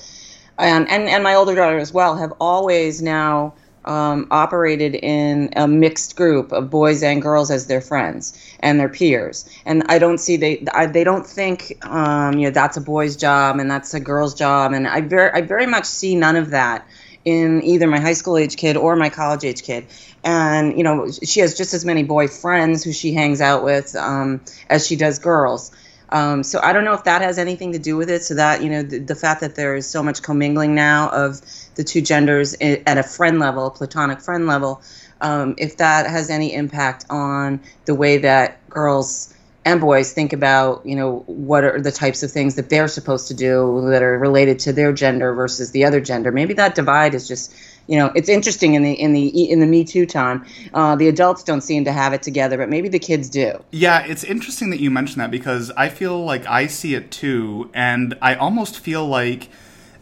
and, 0.58 0.88
and 0.88 1.08
and 1.08 1.22
my 1.22 1.34
older 1.34 1.54
daughter 1.54 1.78
as 1.78 1.92
well, 1.92 2.16
have 2.16 2.32
always 2.40 3.02
now 3.02 3.54
um, 3.86 4.26
operated 4.30 4.94
in 4.94 5.50
a 5.56 5.66
mixed 5.68 6.16
group 6.16 6.52
of 6.52 6.70
boys 6.70 7.02
and 7.02 7.22
girls 7.22 7.50
as 7.50 7.66
their 7.66 7.80
friends 7.80 8.38
and 8.60 8.78
their 8.80 8.88
peers. 8.88 9.48
And 9.64 9.84
I 9.88 9.98
don't 9.98 10.18
see 10.18 10.36
they 10.36 10.64
I, 10.72 10.86
they 10.86 11.04
don't 11.04 11.26
think 11.26 11.78
um, 11.86 12.38
you 12.38 12.46
know 12.46 12.50
that's 12.50 12.76
a 12.76 12.80
boy's 12.80 13.16
job 13.16 13.58
and 13.58 13.70
that's 13.70 13.94
a 13.94 14.00
girl's 14.00 14.34
job. 14.34 14.72
And 14.72 14.86
I 14.86 15.00
very 15.00 15.30
I 15.32 15.40
very 15.42 15.66
much 15.66 15.84
see 15.84 16.14
none 16.14 16.36
of 16.36 16.50
that 16.50 16.86
in 17.24 17.62
either 17.64 17.86
my 17.86 17.98
high 18.00 18.12
school 18.12 18.36
age 18.36 18.56
kid 18.56 18.76
or 18.76 18.96
my 18.96 19.08
college 19.08 19.44
age 19.44 19.62
kid. 19.62 19.86
And 20.24 20.76
you 20.76 20.82
know 20.82 21.08
she 21.10 21.40
has 21.40 21.56
just 21.56 21.74
as 21.74 21.84
many 21.84 22.02
boy 22.02 22.28
friends 22.28 22.82
who 22.82 22.92
she 22.92 23.14
hangs 23.14 23.40
out 23.40 23.62
with 23.64 23.94
um, 23.94 24.40
as 24.68 24.86
she 24.86 24.96
does 24.96 25.18
girls. 25.18 25.70
Um, 26.10 26.42
so 26.42 26.60
I 26.62 26.72
don't 26.72 26.84
know 26.84 26.94
if 26.94 27.04
that 27.04 27.22
has 27.22 27.38
anything 27.38 27.72
to 27.72 27.78
do 27.78 27.96
with 27.96 28.10
it. 28.10 28.22
So 28.22 28.34
that 28.34 28.62
you 28.62 28.70
know 28.70 28.82
the, 28.82 28.98
the 28.98 29.14
fact 29.14 29.40
that 29.40 29.54
there 29.54 29.74
is 29.76 29.88
so 29.88 30.02
much 30.02 30.22
commingling 30.22 30.74
now 30.74 31.08
of 31.10 31.40
the 31.74 31.84
two 31.84 32.00
genders 32.00 32.54
at 32.60 32.98
a 32.98 33.02
friend 33.02 33.38
level, 33.38 33.70
platonic 33.70 34.20
friend 34.20 34.46
level, 34.46 34.82
um, 35.20 35.54
if 35.58 35.76
that 35.78 36.08
has 36.08 36.30
any 36.30 36.54
impact 36.54 37.06
on 37.10 37.60
the 37.84 37.94
way 37.94 38.18
that 38.18 38.68
girls 38.68 39.34
and 39.66 39.80
boys 39.80 40.12
think 40.12 40.32
about, 40.32 40.86
you 40.86 40.94
know, 40.94 41.24
what 41.26 41.64
are 41.64 41.80
the 41.80 41.90
types 41.90 42.22
of 42.22 42.30
things 42.30 42.54
that 42.54 42.70
they're 42.70 42.86
supposed 42.86 43.26
to 43.28 43.34
do 43.34 43.88
that 43.90 44.00
are 44.00 44.16
related 44.16 44.60
to 44.60 44.72
their 44.72 44.92
gender 44.92 45.34
versus 45.34 45.72
the 45.72 45.84
other 45.84 46.00
gender. 46.00 46.30
Maybe 46.30 46.54
that 46.54 46.76
divide 46.76 47.14
is 47.14 47.26
just, 47.26 47.52
you 47.86 47.98
know, 47.98 48.10
it's 48.14 48.28
interesting 48.28 48.74
in 48.74 48.82
the 48.82 48.92
in 48.92 49.12
the 49.12 49.28
in 49.50 49.60
the 49.60 49.66
Me 49.66 49.84
Too 49.84 50.06
time. 50.06 50.44
Uh, 50.74 50.96
the 50.96 51.08
adults 51.08 51.42
don't 51.42 51.60
seem 51.60 51.84
to 51.84 51.92
have 51.92 52.12
it 52.12 52.22
together, 52.22 52.56
but 52.56 52.68
maybe 52.68 52.88
the 52.88 52.98
kids 52.98 53.28
do. 53.28 53.62
Yeah, 53.70 54.04
it's 54.04 54.24
interesting 54.24 54.70
that 54.70 54.80
you 54.80 54.90
mention 54.90 55.18
that 55.18 55.30
because 55.30 55.70
I 55.76 55.88
feel 55.88 56.24
like 56.24 56.46
I 56.46 56.66
see 56.66 56.94
it 56.94 57.10
too, 57.10 57.70
and 57.74 58.16
I 58.20 58.34
almost 58.34 58.80
feel 58.80 59.06
like 59.06 59.48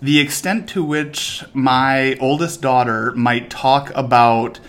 the 0.00 0.18
extent 0.18 0.68
to 0.70 0.84
which 0.84 1.44
my 1.52 2.16
oldest 2.20 2.60
daughter 2.60 3.12
might 3.12 3.50
talk 3.50 3.90
about 3.94 4.60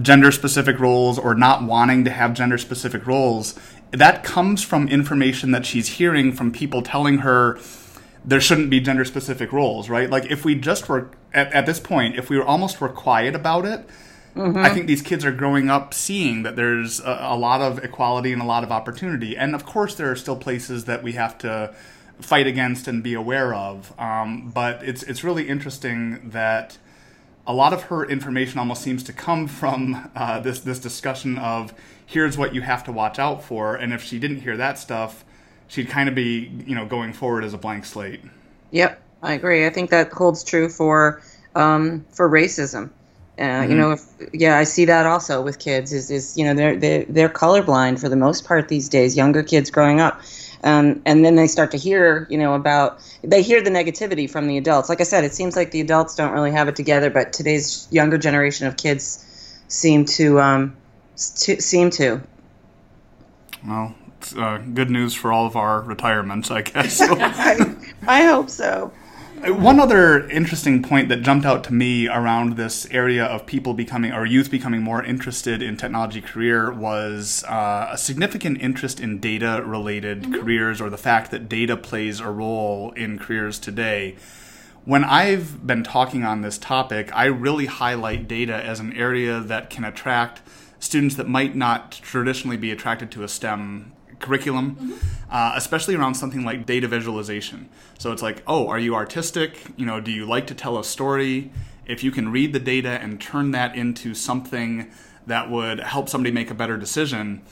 gender 0.00 0.32
specific 0.32 0.78
roles 0.78 1.18
or 1.18 1.34
not 1.34 1.62
wanting 1.62 2.04
to 2.04 2.10
have 2.10 2.34
gender 2.34 2.58
specific 2.58 3.06
roles, 3.06 3.58
that 3.92 4.24
comes 4.24 4.62
from 4.62 4.88
information 4.88 5.52
that 5.52 5.64
she's 5.64 5.86
hearing 5.88 6.32
from 6.32 6.50
people 6.50 6.82
telling 6.82 7.18
her 7.18 7.58
there 8.24 8.40
shouldn't 8.40 8.70
be 8.70 8.80
gender 8.80 9.04
specific 9.04 9.52
roles, 9.52 9.88
right? 9.88 10.08
Like 10.08 10.30
if 10.30 10.44
we 10.44 10.54
just 10.54 10.88
were 10.88 11.10
at, 11.32 11.52
at 11.52 11.66
this 11.66 11.78
point, 11.78 12.16
if 12.16 12.30
we 12.30 12.38
were 12.38 12.44
almost 12.44 12.80
were 12.80 12.88
quiet 12.88 13.34
about 13.34 13.66
it, 13.66 13.86
mm-hmm. 14.34 14.58
I 14.58 14.70
think 14.70 14.86
these 14.86 15.02
kids 15.02 15.24
are 15.24 15.32
growing 15.32 15.68
up 15.68 15.92
seeing 15.92 16.42
that 16.42 16.56
there's 16.56 17.00
a, 17.00 17.18
a 17.20 17.36
lot 17.36 17.60
of 17.60 17.84
equality 17.84 18.32
and 18.32 18.40
a 18.40 18.46
lot 18.46 18.64
of 18.64 18.72
opportunity. 18.72 19.36
And 19.36 19.54
of 19.54 19.66
course, 19.66 19.94
there 19.94 20.10
are 20.10 20.16
still 20.16 20.36
places 20.36 20.86
that 20.86 21.02
we 21.02 21.12
have 21.12 21.36
to 21.38 21.74
fight 22.20 22.46
against 22.46 22.88
and 22.88 23.02
be 23.02 23.14
aware 23.14 23.54
of. 23.54 23.92
Um, 23.98 24.50
but 24.54 24.82
it's 24.82 25.02
it's 25.02 25.22
really 25.22 25.48
interesting 25.48 26.30
that 26.30 26.78
a 27.46 27.52
lot 27.52 27.72
of 27.72 27.84
her 27.84 28.06
information 28.08 28.58
almost 28.58 28.82
seems 28.82 29.02
to 29.04 29.12
come 29.12 29.46
from 29.60 30.10
uh, 30.16 30.40
this 30.40 30.60
this 30.60 30.78
discussion 30.78 31.38
of 31.38 31.74
here's 32.06 32.36
what 32.36 32.54
you 32.54 32.62
have 32.62 32.84
to 32.84 32.92
watch 32.92 33.18
out 33.18 33.42
for, 33.42 33.76
and 33.76 33.92
if 33.92 34.02
she 34.02 34.18
didn't 34.18 34.40
hear 34.40 34.56
that 34.56 34.78
stuff, 34.78 35.24
she'd 35.68 35.88
kind 35.88 36.08
of 36.08 36.14
be 36.14 36.50
you 36.66 36.74
know 36.74 36.86
going 36.86 37.12
forward 37.12 37.44
as 37.44 37.54
a 37.54 37.58
blank 37.58 37.84
slate. 37.84 38.20
Yep, 38.70 39.00
I 39.22 39.32
agree. 39.34 39.66
I 39.66 39.70
think 39.70 39.90
that 39.90 40.12
holds 40.12 40.44
true 40.44 40.68
for 40.68 41.22
um, 41.54 42.04
for 42.10 42.28
racism. 42.28 42.90
Uh, 43.36 43.42
mm-hmm. 43.42 43.70
You 43.70 43.76
know, 43.76 43.92
if, 43.92 44.00
yeah, 44.32 44.58
I 44.58 44.64
see 44.64 44.84
that 44.84 45.06
also 45.06 45.42
with 45.42 45.58
kids. 45.58 45.92
Is 45.92 46.10
is 46.10 46.36
you 46.36 46.44
know 46.44 46.54
they're 46.54 46.76
they're 46.76 47.04
they're 47.04 47.28
colorblind 47.28 48.00
for 48.00 48.08
the 48.08 48.16
most 48.16 48.44
part 48.44 48.68
these 48.68 48.88
days. 48.88 49.16
Younger 49.16 49.42
kids 49.42 49.70
growing 49.70 50.00
up, 50.00 50.20
um, 50.64 51.02
and 51.04 51.22
then 51.24 51.34
they 51.34 51.46
start 51.46 51.70
to 51.72 51.76
hear, 51.76 52.26
you 52.30 52.38
know, 52.38 52.54
about 52.54 52.98
they 53.22 53.42
hear 53.42 53.62
the 53.62 53.68
negativity 53.68 54.28
from 54.28 54.46
the 54.46 54.56
adults. 54.56 54.88
Like 54.88 55.02
I 55.02 55.04
said, 55.04 55.22
it 55.22 55.34
seems 55.34 55.56
like 55.56 55.72
the 55.72 55.80
adults 55.82 56.14
don't 56.14 56.32
really 56.32 56.52
have 56.52 56.68
it 56.68 56.74
together, 56.74 57.10
but 57.10 57.34
today's 57.34 57.86
younger 57.90 58.16
generation 58.16 58.66
of 58.66 58.78
kids 58.78 59.60
seem 59.68 60.06
to, 60.06 60.40
um, 60.40 60.74
to 61.16 61.60
seem 61.60 61.90
to. 61.90 62.22
Well, 63.66 63.94
uh, 64.32 64.58
good 64.58 64.90
news 64.90 65.14
for 65.14 65.32
all 65.32 65.46
of 65.46 65.56
our 65.56 65.80
retirements, 65.80 66.50
I 66.50 66.62
guess. 66.62 67.00
I, 67.02 67.74
I 68.06 68.24
hope 68.24 68.48
so. 68.48 68.92
One 69.46 69.78
other 69.78 70.26
interesting 70.30 70.82
point 70.82 71.10
that 71.10 71.20
jumped 71.20 71.44
out 71.44 71.64
to 71.64 71.74
me 71.74 72.08
around 72.08 72.56
this 72.56 72.86
area 72.90 73.26
of 73.26 73.44
people 73.44 73.74
becoming 73.74 74.10
or 74.10 74.24
youth 74.24 74.50
becoming 74.50 74.80
more 74.80 75.04
interested 75.04 75.60
in 75.60 75.76
technology 75.76 76.22
career 76.22 76.72
was 76.72 77.44
uh, 77.44 77.88
a 77.90 77.98
significant 77.98 78.62
interest 78.62 79.00
in 79.00 79.18
data 79.18 79.62
related 79.66 80.22
mm-hmm. 80.22 80.40
careers 80.40 80.80
or 80.80 80.88
the 80.88 80.96
fact 80.96 81.30
that 81.30 81.46
data 81.46 81.76
plays 81.76 82.20
a 82.20 82.30
role 82.30 82.92
in 82.92 83.18
careers 83.18 83.58
today. 83.58 84.16
When 84.86 85.04
I've 85.04 85.66
been 85.66 85.82
talking 85.82 86.24
on 86.24 86.40
this 86.40 86.56
topic, 86.56 87.10
I 87.14 87.26
really 87.26 87.66
highlight 87.66 88.26
data 88.26 88.54
as 88.54 88.80
an 88.80 88.94
area 88.94 89.40
that 89.40 89.68
can 89.68 89.84
attract 89.84 90.40
students 90.78 91.16
that 91.16 91.28
might 91.28 91.54
not 91.54 91.92
traditionally 91.92 92.56
be 92.56 92.70
attracted 92.70 93.10
to 93.10 93.24
a 93.24 93.28
STEM 93.28 93.93
curriculum, 94.24 94.74
mm-hmm. 94.74 94.94
uh, 95.30 95.52
especially 95.54 95.94
around 95.94 96.14
something 96.14 96.44
like 96.44 96.66
data 96.66 96.88
visualization. 96.88 97.68
So 97.98 98.10
it's 98.10 98.22
like, 98.22 98.42
oh, 98.46 98.68
are 98.68 98.78
you 98.78 98.94
artistic? 98.94 99.58
You 99.76 99.86
know, 99.86 100.00
do 100.00 100.10
you 100.10 100.26
like 100.26 100.46
to 100.48 100.54
tell 100.54 100.78
a 100.78 100.84
story? 100.84 101.52
If 101.86 102.02
you 102.02 102.10
can 102.10 102.32
read 102.32 102.52
the 102.52 102.58
data 102.58 103.00
and 103.00 103.20
turn 103.20 103.52
that 103.52 103.76
into 103.76 104.14
something 104.14 104.90
that 105.26 105.50
would 105.50 105.80
help 105.80 106.08
somebody 106.08 106.32
make 106.32 106.50
a 106.50 106.54
better 106.54 106.76
decision, 106.76 107.42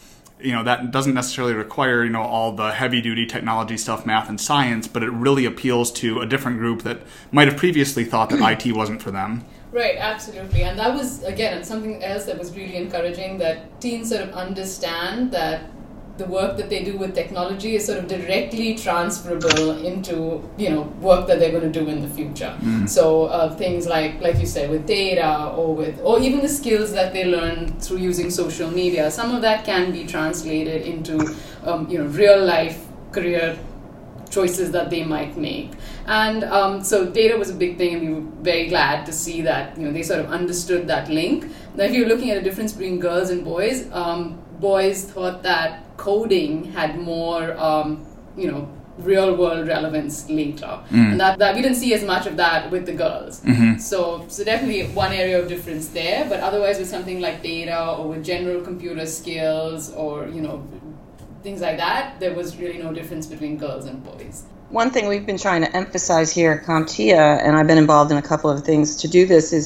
you 0.41 0.53
know, 0.53 0.65
that 0.65 0.91
doesn't 0.91 1.15
necessarily 1.15 1.55
require, 1.55 2.05
you 2.05 2.11
know, 2.11 2.23
all 2.23 2.53
the 2.53 2.73
heavy 2.73 3.01
duty 3.01 3.27
technology 3.27 3.77
stuff, 3.77 4.05
math 4.05 4.29
and 4.29 4.41
science, 4.41 4.89
but 4.89 5.03
it 5.03 5.11
really 5.11 5.45
appeals 5.45 5.93
to 5.93 6.21
a 6.21 6.27
different 6.27 6.59
group 6.59 6.83
that 6.83 7.01
might 7.31 7.49
have 7.49 7.57
previously 7.57 8.05
thought 8.05 8.31
that 8.31 8.41
IT 8.41 8.73
wasn't 8.77 9.01
for 9.01 9.11
them. 9.11 9.45
Right, 9.71 9.97
absolutely. 9.97 10.63
And 10.65 10.79
that 10.79 10.93
was, 10.93 11.23
again, 11.23 11.65
something 11.65 12.03
else 12.05 12.25
that 12.27 12.39
was 12.39 12.55
really 12.55 12.77
encouraging 12.77 13.39
that 13.39 13.81
teens 13.81 14.11
sort 14.11 14.23
of 14.23 14.31
understand 14.35 15.33
that 15.33 15.63
the 16.19 16.27
work 16.27 16.57
that 16.59 16.69
they 16.69 16.85
do 16.85 16.97
with 16.99 17.15
technology 17.15 17.75
is 17.75 17.87
sort 17.87 17.99
of 17.99 18.07
directly 18.07 18.75
transferable 18.75 19.85
into 19.85 20.47
you 20.59 20.69
know 20.69 20.83
work 21.01 21.27
that 21.27 21.39
they're 21.39 21.51
going 21.51 21.73
to 21.73 21.81
do 21.81 21.89
in 21.89 22.03
the 22.03 22.09
future. 22.09 22.55
Mm. 22.61 22.89
So 22.89 23.25
uh, 23.27 23.55
things 23.57 23.87
like 23.87 24.21
like 24.21 24.39
you 24.39 24.47
said 24.47 24.71
with 24.71 24.87
data 24.87 25.49
or 25.57 25.75
with 25.75 26.01
or 26.03 26.21
even 26.21 26.41
the 26.41 26.49
skills 26.49 26.93
that 26.93 27.13
they 27.13 27.25
learn 27.25 27.79
through 27.81 27.99
using 27.99 28.31
social 28.31 28.71
media. 28.71 29.11
Some 29.11 29.35
of 29.35 29.43
that 29.43 29.65
can 29.65 29.93
be 29.93 30.07
translated 30.07 30.83
into 30.83 31.35
um, 31.65 31.89
you 31.89 31.99
know 31.99 32.07
real 32.07 32.45
life 32.45 32.87
career 33.11 33.59
choices 34.33 34.73
that 34.73 34.89
they 34.91 35.05
might 35.05 35.37
make. 35.37 35.71
And 36.07 36.45
um, 36.45 36.83
so 36.83 37.07
data 37.11 37.37
was 37.37 37.51
a 37.51 37.55
big 37.55 37.77
thing, 37.79 37.95
and 37.95 38.09
we 38.09 38.15
were 38.15 38.43
very 38.43 38.69
glad 38.69 39.07
to 39.07 39.13
see 39.13 39.43
that 39.43 39.79
you 39.79 39.87
know 39.87 39.93
they 39.93 40.03
sort 40.03 40.21
of 40.21 40.27
understood 40.27 40.89
that 40.89 41.09
link. 41.09 41.51
Now, 41.75 41.85
if 41.85 41.93
you're 41.93 42.09
looking 42.09 42.31
at 42.31 42.39
a 42.39 42.43
difference 42.43 42.73
between 42.73 42.99
girls 42.99 43.31
and 43.31 43.45
boys, 43.45 43.91
um, 43.93 44.43
boys 44.59 45.05
thought 45.05 45.43
that 45.43 45.85
coding 46.03 46.53
had 46.79 46.91
more, 46.99 47.43
um, 47.69 47.89
you 48.43 48.49
know, 48.51 48.63
real 49.11 49.31
world 49.41 49.69
relevance 49.69 50.17
later. 50.29 50.73
Mm. 50.91 51.13
And 51.13 51.21
that, 51.23 51.39
that 51.39 51.55
we 51.57 51.63
didn't 51.63 51.79
see 51.85 51.93
as 51.99 52.05
much 52.13 52.25
of 52.31 52.35
that 52.37 52.71
with 52.73 52.85
the 52.91 52.97
girls. 53.05 53.41
Mm-hmm. 53.41 53.79
So 53.91 53.99
so 54.29 54.45
definitely 54.45 54.83
one 55.05 55.13
area 55.23 55.37
of 55.43 55.49
difference 55.55 55.87
there. 56.01 56.21
But 56.33 56.41
otherwise 56.49 56.77
with 56.81 56.91
something 56.97 57.19
like 57.27 57.37
data 57.43 57.79
or 57.97 58.05
with 58.11 58.23
general 58.33 58.61
computer 58.69 59.07
skills 59.07 59.93
or, 60.03 60.15
you 60.37 60.43
know, 60.47 60.57
things 61.43 61.61
like 61.67 61.79
that, 61.87 62.21
there 62.21 62.35
was 62.41 62.57
really 62.63 62.79
no 62.87 62.91
difference 62.99 63.27
between 63.35 63.57
girls 63.65 63.85
and 63.87 64.05
boys. 64.11 64.37
One 64.83 64.91
thing 64.91 65.09
we've 65.09 65.27
been 65.33 65.43
trying 65.47 65.63
to 65.67 65.77
emphasize 65.83 66.29
here 66.39 66.53
at 66.57 66.61
CompTIA, 66.69 67.25
and 67.45 67.57
I've 67.57 67.67
been 67.73 67.83
involved 67.87 68.11
in 68.15 68.19
a 68.25 68.27
couple 68.33 68.49
of 68.55 68.65
things 68.65 68.97
to 69.03 69.07
do 69.09 69.27
this, 69.27 69.53
is 69.53 69.65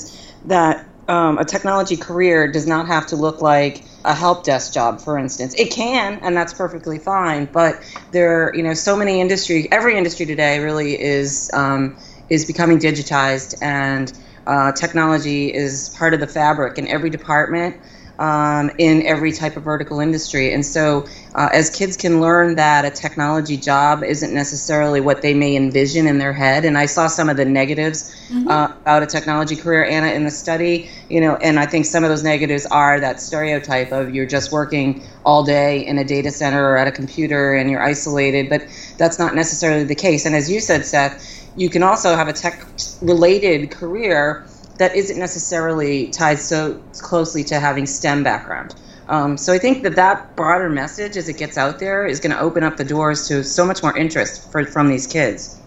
that 0.55 0.85
um, 1.09 1.38
a 1.38 1.45
technology 1.45 1.97
career 2.09 2.50
does 2.50 2.66
not 2.66 2.85
have 2.95 3.05
to 3.12 3.16
look 3.16 3.38
like 3.52 3.85
a 4.07 4.15
help 4.15 4.45
desk 4.45 4.73
job, 4.73 5.01
for 5.01 5.19
instance. 5.19 5.55
It 5.59 5.73
can, 5.73 6.21
and 6.23 6.37
that's 6.37 6.55
perfectly 6.55 6.99
fine. 6.99 7.47
But 7.53 7.83
there, 8.13 8.45
are, 8.45 8.55
you 8.55 8.63
know, 8.63 8.73
so 8.73 8.97
many 8.97 9.21
industry, 9.21 9.69
every 9.71 9.99
industry 9.99 10.25
today 10.27 10.61
really 10.61 10.99
is 10.99 11.51
um, 11.53 11.99
is 12.29 12.47
becoming 12.47 12.79
digitized, 12.79 13.55
and 13.61 14.13
uh, 14.47 14.73
technology 14.73 15.53
is 15.53 15.91
part 15.91 16.15
of 16.15 16.21
the 16.21 16.27
fabric 16.27 16.79
in 16.79 16.89
every 16.89 17.11
department 17.11 17.77
um, 18.18 18.70
in 18.78 19.06
every 19.06 19.32
type 19.32 19.56
of 19.56 19.62
vertical 19.62 20.00
industry. 20.00 20.52
And 20.52 20.64
so, 20.64 21.06
uh, 21.35 21.49
as 21.52 21.70
kids 21.70 21.96
can 21.96 22.20
learn 22.20 22.56
that 22.56 22.85
a 22.85 22.90
technology 22.90 23.56
job 23.56 24.02
isn't 24.02 24.32
necessarily 24.32 25.00
what 25.00 25.23
they 25.23 25.35
may 25.35 25.54
envision 25.56 26.06
in 26.06 26.18
their 26.18 26.32
head, 26.32 26.64
and 26.64 26.78
I 26.78 26.87
saw 26.87 27.06
some 27.06 27.28
of 27.28 27.37
the 27.37 27.44
negatives 27.44 28.14
mm-hmm. 28.28 28.49
uh, 28.49 28.66
about 28.66 29.02
a 29.02 29.06
technology 29.06 29.56
career, 29.56 29.85
Anna, 29.85 30.08
in 30.08 30.25
the 30.25 30.30
study, 30.30 30.90
you 31.11 31.20
know, 31.20 31.37
and 31.37 31.58
I 31.58 31.66
think 31.66 31.85
some 31.85 32.04
of 32.04 32.11
those 32.11 32.23
negatives 32.25 32.66
are 32.66 33.00
that 33.00 33.20
stereotype 33.20 33.92
of 33.92 34.14
you're 34.14 34.26
just 34.26 34.50
working 34.50 35.02
all 35.25 35.42
day 35.42 35.87
in 35.87 35.99
a 35.99 36.04
data 36.04 36.30
center 36.30 36.64
or 36.70 36.76
at 36.78 36.87
a 36.87 36.92
computer 36.92 37.54
and 37.54 37.70
you're 37.70 37.82
isolated, 37.82 38.49
but 38.49 38.66
that's 38.96 39.18
not 39.18 39.35
necessarily 39.35 39.85
the 39.85 39.94
case. 39.94 40.25
And 40.25 40.35
as 40.35 40.50
you 40.50 40.61
said, 40.61 40.87
Seth, 40.87 41.52
you 41.56 41.70
can 41.70 41.82
also 41.82 42.14
have 42.14 42.28
a 42.28 42.32
tech 42.32 42.66
related 43.00 43.70
career 43.70 44.46
that 44.78 44.95
isn't 44.95 45.18
necessarily 45.18 46.09
tied 46.09 46.38
so 46.38 46.80
closely 46.92 47.42
to 47.45 47.61
having 47.61 47.87
STEM 47.87 48.23
background. 48.23 48.75
Um, 49.09 49.37
so 49.37 49.52
I 49.52 49.59
think 49.59 49.83
that 49.85 49.95
that 49.97 50.35
broader 50.37 50.68
message, 50.68 51.16
as 51.16 51.28
it 51.28 51.38
gets 51.38 51.56
out 51.56 51.78
there, 51.78 52.06
is 52.06 52.18
going 52.18 52.33
to 52.33 52.40
open 52.40 52.64
up 52.64 52.76
the 52.76 52.85
doors 52.85 53.28
to 53.28 53.45
so 53.45 53.64
much 53.64 53.83
more 53.83 53.97
interest 53.97 54.50
for, 54.50 54.64
from 54.64 54.88
these 54.88 55.06
kids. 55.06 55.61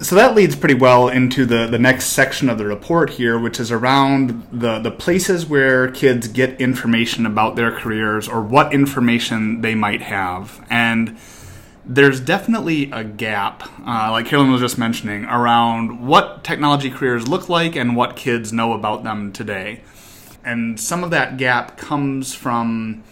So 0.00 0.16
that 0.16 0.34
leads 0.34 0.56
pretty 0.56 0.74
well 0.74 1.08
into 1.08 1.46
the, 1.46 1.68
the 1.68 1.78
next 1.78 2.06
section 2.06 2.50
of 2.50 2.58
the 2.58 2.66
report 2.66 3.10
here, 3.10 3.38
which 3.38 3.60
is 3.60 3.70
around 3.70 4.46
the, 4.52 4.80
the 4.80 4.90
places 4.90 5.46
where 5.46 5.88
kids 5.90 6.26
get 6.26 6.60
information 6.60 7.24
about 7.24 7.54
their 7.54 7.70
careers 7.70 8.28
or 8.28 8.42
what 8.42 8.74
information 8.74 9.60
they 9.60 9.76
might 9.76 10.02
have. 10.02 10.66
And 10.68 11.16
there's 11.86 12.20
definitely 12.20 12.90
a 12.90 13.04
gap, 13.04 13.62
uh, 13.86 14.10
like 14.10 14.26
Carolyn 14.26 14.50
was 14.50 14.60
just 14.60 14.78
mentioning, 14.78 15.24
around 15.24 16.06
what 16.06 16.42
technology 16.42 16.90
careers 16.90 17.28
look 17.28 17.48
like 17.48 17.76
and 17.76 17.94
what 17.94 18.16
kids 18.16 18.52
know 18.52 18.72
about 18.72 19.04
them 19.04 19.32
today. 19.32 19.82
And 20.44 20.78
some 20.78 21.04
of 21.04 21.10
that 21.10 21.36
gap 21.36 21.76
comes 21.76 22.34
from 22.34 23.02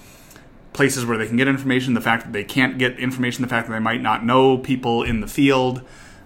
places 0.72 1.04
where 1.04 1.18
they 1.18 1.26
can 1.26 1.36
get 1.36 1.48
information, 1.48 1.94
the 1.94 2.00
fact 2.00 2.24
that 2.24 2.32
they 2.32 2.44
can't 2.44 2.78
get 2.78 2.98
information, 2.98 3.42
the 3.42 3.48
fact 3.48 3.68
that 3.68 3.74
they 3.74 3.80
might 3.80 4.00
not 4.00 4.24
know 4.24 4.58
people 4.58 5.02
in 5.02 5.20
the 5.20 5.26
field. 5.26 5.82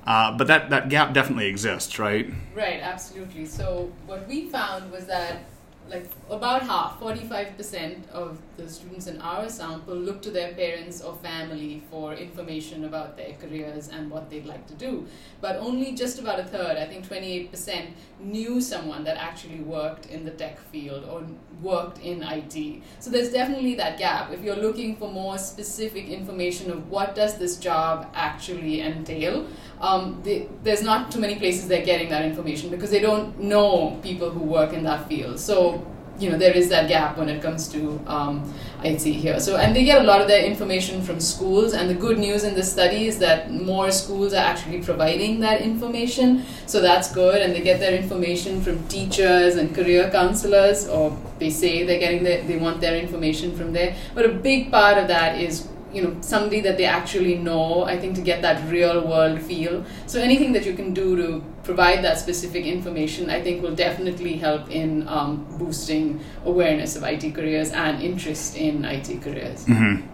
Uh, 0.07 0.37
but 0.37 0.47
that, 0.47 0.71
that 0.71 0.89
gap 0.89 1.13
definitely 1.13 1.47
exists, 1.47 1.99
right? 1.99 2.33
Right, 2.55 2.81
absolutely. 2.81 3.45
So, 3.45 3.93
what 4.07 4.29
we 4.29 4.49
found 4.49 4.93
was 4.93 5.07
that 5.07 5.47
like 5.89 6.07
about 6.31 6.63
half, 6.63 6.99
45% 7.01 8.09
of 8.11 8.39
the 8.57 8.69
students 8.69 9.07
in 9.07 9.21
our 9.21 9.49
sample 9.49 9.95
look 9.95 10.21
to 10.23 10.31
their 10.31 10.53
parents 10.55 11.01
or 11.01 11.15
family 11.17 11.83
for 11.91 12.15
information 12.15 12.85
about 12.85 13.17
their 13.17 13.35
careers 13.35 13.89
and 13.89 14.11
what 14.11 14.29
they'd 14.29 14.47
like 14.47 14.67
to 14.67 14.75
do. 14.75 15.07
But 15.41 15.57
only 15.57 15.93
just 15.93 16.19
about 16.19 16.41
a 16.41 16.45
third, 16.45 16.77
I 16.77 16.87
think 16.87 17.09
28%, 17.09 17.91
knew 18.19 18.61
someone 18.61 19.05
that 19.05 19.17
actually 19.17 19.61
worked 19.61 20.07
in 20.07 20.25
the 20.25 20.31
tech 20.33 20.59
field 20.59 21.05
or 21.05 21.25
worked 21.63 21.99
in 22.01 22.23
IT. 22.23 22.83
So 22.99 23.11
there's 23.11 23.31
definitely 23.31 23.75
that 23.77 23.99
gap. 23.99 24.33
If 24.33 24.43
you're 24.43 24.57
looking 24.57 24.97
for 24.97 25.11
more 25.11 25.39
specific 25.39 26.09
information 26.09 26.71
of 26.71 26.91
what 26.91 27.15
does 27.15 27.39
this 27.39 27.59
job 27.59 28.11
actually 28.15 28.81
entail, 28.81 29.47
um, 29.81 30.21
they, 30.25 30.49
there's 30.63 30.83
not 30.83 31.13
too 31.13 31.21
many 31.21 31.37
places 31.37 31.69
they're 31.69 31.85
getting 31.85 32.09
that 32.09 32.25
information 32.25 32.71
because 32.71 32.91
they 32.91 33.01
don't 33.01 33.39
know 33.39 33.99
people 34.03 34.31
who 34.31 34.41
work 34.41 34.73
in 34.73 34.83
that 34.85 35.07
field. 35.09 35.39
So 35.39 35.76
you 36.19 36.31
know 36.31 36.39
there 36.39 36.55
is 36.55 36.69
that 36.69 36.89
gap 36.89 37.19
when 37.19 37.29
it 37.29 37.43
comes 37.43 37.69
to 37.69 38.01
um, 38.07 38.53
IT 38.83 39.03
here. 39.03 39.41
So 39.41 39.57
and 39.57 39.75
they 39.75 39.85
get 39.85 40.03
a 40.03 40.05
lot 40.05 40.21
of 40.21 40.29
their 40.29 40.45
information 40.45 41.03
from 41.03 41.21
schools. 41.21 41.73
And 41.73 41.89
the 41.91 41.95
good 41.95 42.19
news 42.19 42.45
in 42.45 42.55
this 42.55 42.71
study 42.73 43.07
is 43.07 43.19
that 43.19 43.53
more 43.53 43.91
schools 43.91 44.33
are 44.33 44.45
actually 44.45 44.83
providing 44.83 45.41
that 45.41 45.61
information. 45.61 46.45
So 46.67 46.81
that's 46.81 47.13
good. 47.13 47.43
And 47.43 47.55
they 47.55 47.61
get 47.61 47.81
their 47.81 47.97
information 47.97 48.61
from 48.61 48.87
teachers 48.89 49.57
and 49.57 49.75
career 49.75 50.11
counselors, 50.11 50.89
or 50.89 51.17
they 51.39 51.51
say 51.51 51.85
they're 51.85 52.01
getting 52.01 52.23
their, 52.25 52.43
they 52.43 52.57
want 52.57 52.81
their 52.81 52.97
information 52.97 53.57
from 53.57 53.73
there. 53.73 53.97
But 54.15 54.27
a 54.27 54.31
big 54.31 54.71
part 54.71 54.99
of 54.99 55.09
that 55.09 55.41
is 55.41 55.69
you 55.97 56.03
know 56.03 56.17
somebody 56.21 56.61
that 56.61 56.77
they 56.77 56.85
actually 56.85 57.37
know 57.37 57.85
i 57.85 57.99
think 57.99 58.15
to 58.15 58.21
get 58.21 58.43
that 58.43 58.63
real 58.71 59.07
world 59.09 59.41
feel 59.41 59.85
so 60.07 60.21
anything 60.21 60.53
that 60.53 60.67
you 60.67 60.75
can 60.75 60.93
do 60.93 61.17
to 61.17 61.43
provide 61.65 62.05
that 62.05 62.19
specific 62.19 62.67
information 62.67 63.31
i 63.31 63.41
think 63.41 63.63
will 63.63 63.75
definitely 63.75 64.37
help 64.37 64.71
in 64.71 65.09
um, 65.09 65.47
boosting 65.59 66.21
awareness 66.45 66.97
of 66.97 67.03
it 67.03 67.35
careers 67.35 67.71
and 67.71 68.03
interest 68.03 68.57
in 68.57 68.85
it 68.85 69.23
careers 69.23 69.65
mm-hmm. 69.65 70.07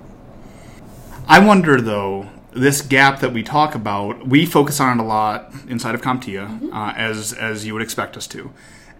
i 1.26 1.38
wonder 1.38 1.80
though 1.80 2.28
this 2.52 2.80
gap 2.82 3.20
that 3.20 3.32
we 3.32 3.42
talk 3.42 3.74
about 3.74 4.26
we 4.26 4.46
focus 4.46 4.78
on 4.78 4.98
it 4.98 5.02
a 5.02 5.06
lot 5.06 5.52
inside 5.68 5.94
of 5.94 6.02
comptia 6.02 6.46
mm-hmm. 6.46 6.72
uh, 6.72 6.92
as 6.92 7.32
as 7.32 7.66
you 7.66 7.72
would 7.72 7.82
expect 7.82 8.16
us 8.16 8.26
to 8.26 8.52